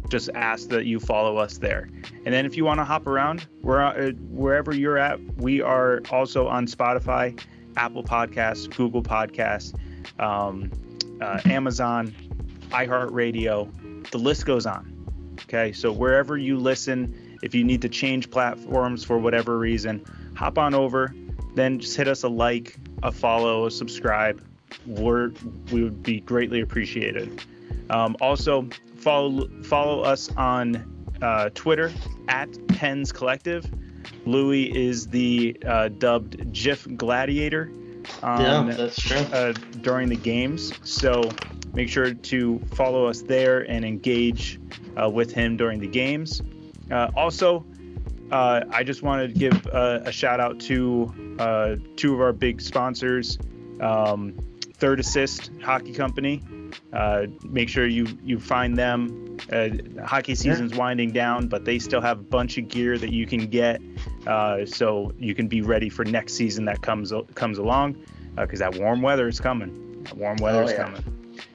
just 0.08 0.30
ask 0.34 0.68
that 0.68 0.86
you 0.86 1.00
follow 1.00 1.36
us 1.36 1.58
there. 1.58 1.88
And 2.24 2.34
then 2.34 2.46
if 2.46 2.56
you 2.56 2.64
want 2.64 2.78
to 2.78 2.84
hop 2.84 3.06
around, 3.06 3.46
we're 3.62 3.80
uh, 3.80 4.12
wherever 4.30 4.74
you're 4.74 4.98
at. 4.98 5.18
We 5.36 5.60
are 5.60 6.00
also 6.10 6.46
on 6.46 6.66
Spotify, 6.66 7.40
Apple 7.76 8.04
Podcasts, 8.04 8.74
Google 8.74 9.02
Podcasts, 9.02 9.74
um, 10.20 10.70
uh, 11.20 11.40
Amazon, 11.46 12.14
iHeartRadio. 12.70 14.10
The 14.10 14.18
list 14.18 14.46
goes 14.46 14.66
on. 14.66 14.90
Okay, 15.42 15.72
so 15.72 15.90
wherever 15.92 16.36
you 16.36 16.58
listen, 16.58 17.38
if 17.42 17.54
you 17.54 17.64
need 17.64 17.82
to 17.82 17.88
change 17.88 18.30
platforms 18.30 19.04
for 19.04 19.18
whatever 19.18 19.58
reason, 19.58 20.04
hop 20.34 20.58
on 20.58 20.74
over. 20.74 21.14
Then 21.54 21.78
just 21.78 21.96
hit 21.96 22.08
us 22.08 22.22
a 22.22 22.28
like, 22.28 22.76
a 23.02 23.12
follow, 23.12 23.66
a 23.66 23.70
subscribe. 23.70 24.42
We're, 24.86 25.32
we 25.70 25.84
would 25.84 26.02
be 26.02 26.20
greatly 26.20 26.60
appreciated. 26.60 27.42
Um, 27.90 28.16
also, 28.20 28.68
follow 29.04 29.46
follow 29.62 30.00
us 30.00 30.30
on 30.36 31.12
uh, 31.20 31.50
Twitter 31.54 31.92
at 32.26 32.48
Pens 32.68 33.12
Collective. 33.12 33.70
Louis 34.24 34.74
is 34.74 35.06
the 35.08 35.56
uh, 35.66 35.88
dubbed 35.88 36.52
GIF 36.52 36.88
Gladiator. 36.96 37.70
Um, 38.22 38.68
yeah, 38.68 38.74
that's 38.74 39.00
true. 39.00 39.18
Uh, 39.18 39.52
during 39.82 40.08
the 40.08 40.16
games, 40.16 40.72
so 40.84 41.30
make 41.74 41.88
sure 41.88 42.14
to 42.14 42.58
follow 42.72 43.06
us 43.06 43.22
there 43.22 43.60
and 43.70 43.84
engage 43.84 44.58
uh, 45.00 45.08
with 45.08 45.32
him 45.32 45.56
during 45.56 45.80
the 45.80 45.86
games. 45.86 46.42
Uh, 46.90 47.10
also, 47.14 47.64
uh, 48.30 48.62
I 48.70 48.84
just 48.84 49.02
wanted 49.02 49.34
to 49.34 49.38
give 49.38 49.66
a 49.66 50.12
shout 50.12 50.40
out 50.40 50.60
to 50.60 51.86
two 51.96 52.14
of 52.14 52.20
our 52.20 52.32
big 52.32 52.60
sponsors. 52.60 53.38
Um, 53.80 54.34
Third 54.74 55.00
Assist 55.00 55.50
Hockey 55.62 55.92
Company. 55.92 56.42
Uh, 56.92 57.26
make 57.44 57.68
sure 57.68 57.86
you 57.86 58.06
you 58.24 58.38
find 58.38 58.76
them. 58.76 59.36
Uh, 59.52 59.68
hockey 60.04 60.34
season's 60.34 60.72
yeah. 60.72 60.78
winding 60.78 61.12
down, 61.12 61.48
but 61.48 61.64
they 61.64 61.78
still 61.78 62.00
have 62.00 62.20
a 62.20 62.22
bunch 62.22 62.58
of 62.58 62.68
gear 62.68 62.98
that 62.98 63.12
you 63.12 63.26
can 63.26 63.46
get, 63.46 63.80
uh, 64.26 64.64
so 64.64 65.12
you 65.18 65.34
can 65.34 65.48
be 65.48 65.60
ready 65.60 65.88
for 65.88 66.04
next 66.04 66.34
season 66.34 66.64
that 66.64 66.82
comes 66.82 67.12
comes 67.34 67.58
along, 67.58 67.96
because 68.36 68.60
uh, 68.60 68.70
that 68.70 68.80
warm 68.80 69.02
weather 69.02 69.28
is 69.28 69.40
coming. 69.40 70.02
That 70.04 70.16
warm 70.16 70.36
weather 70.40 70.62
oh, 70.62 70.66
is 70.66 70.72
yeah. 70.72 70.84
coming. 70.84 71.04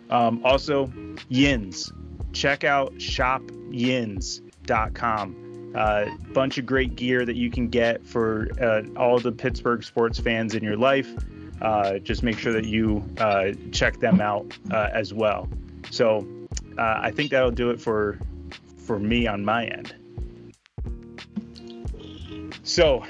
Um, 0.09 0.45
also, 0.45 0.91
Yins. 1.30 1.91
Check 2.32 2.63
out 2.63 2.93
shopyins.com. 2.95 5.45
Uh, 5.76 6.05
bunch 6.34 6.57
of 6.57 6.65
great 6.65 6.95
gear 6.95 7.26
that 7.26 7.36
you 7.36 7.51
can 7.51 7.70
get 7.70 8.05
for 8.05 8.47
uh, 8.61 8.82
all 8.97 9.20
the 9.20 9.32
Pittsburgh 9.32 9.84
sports 9.84 10.20
fans 10.20 10.55
in 10.55 10.63
your 10.63 10.78
life 10.78 11.13
uh, 11.62 11.99
just 11.99 12.24
make 12.24 12.38
sure 12.38 12.53
that 12.53 12.66
you 12.66 13.03
uh, 13.18 13.51
check 13.72 13.99
them 13.99 14.22
out 14.22 14.57
uh, 14.72 14.89
as 14.93 15.14
well. 15.14 15.47
So 15.91 16.28
uh, 16.78 16.99
I 17.01 17.12
think 17.12 17.32
that'll 17.32 17.51
do 17.51 17.70
it 17.72 17.82
for 17.82 18.20
for 18.78 18.99
me 18.99 19.28
on 19.28 19.43
my 19.45 19.66
end. 19.66 19.93
So 22.64 23.03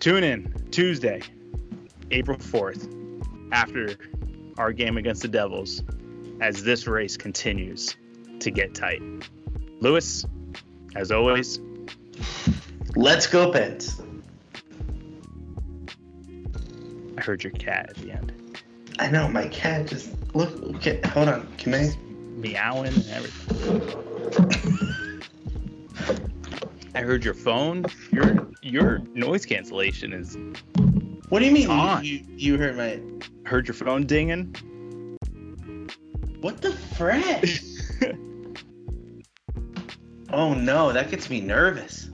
tune 0.00 0.24
in 0.24 0.52
Tuesday, 0.70 1.22
April 2.10 2.38
4th, 2.38 2.88
after 3.52 3.96
our 4.58 4.72
game 4.72 4.96
against 4.96 5.22
the 5.22 5.28
Devils, 5.28 5.82
as 6.40 6.62
this 6.62 6.86
race 6.86 7.16
continues 7.16 7.96
to 8.40 8.50
get 8.50 8.74
tight. 8.74 9.02
Lewis, 9.80 10.24
as 10.94 11.10
always, 11.10 11.60
let's 12.96 13.26
go, 13.26 13.50
Pens. 13.50 14.00
Heard 17.22 17.44
your 17.44 17.52
cat 17.52 17.90
at 17.90 17.96
the 17.96 18.12
end. 18.12 18.32
I 18.98 19.10
know 19.10 19.28
my 19.28 19.48
cat 19.48 19.86
just 19.86 20.10
look. 20.34 20.50
Okay, 20.76 21.00
hold 21.06 21.28
on. 21.28 21.46
Can 21.56 21.74
I? 21.74 21.90
Meowing 22.36 22.94
and 22.94 23.08
everything. 23.10 24.02
I 26.94 27.00
heard 27.00 27.24
your 27.24 27.34
phone. 27.34 27.86
Your 28.10 28.48
your 28.62 28.98
noise 29.14 29.46
cancellation 29.46 30.12
is. 30.12 30.36
What 31.28 31.38
do 31.38 31.46
you 31.46 31.52
mean? 31.52 31.70
On. 31.70 32.04
You, 32.04 32.24
you 32.36 32.58
heard 32.58 32.76
my. 32.76 33.00
Heard 33.44 33.66
your 33.66 33.74
phone 33.74 34.06
dinging. 34.06 34.54
What 36.40 36.60
the 36.60 36.72
frick? 36.72 37.60
oh 40.32 40.54
no, 40.54 40.92
that 40.92 41.10
gets 41.10 41.30
me 41.30 41.40
nervous. 41.40 42.10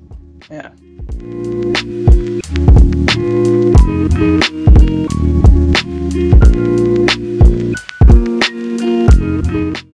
Yeah. 0.51 0.71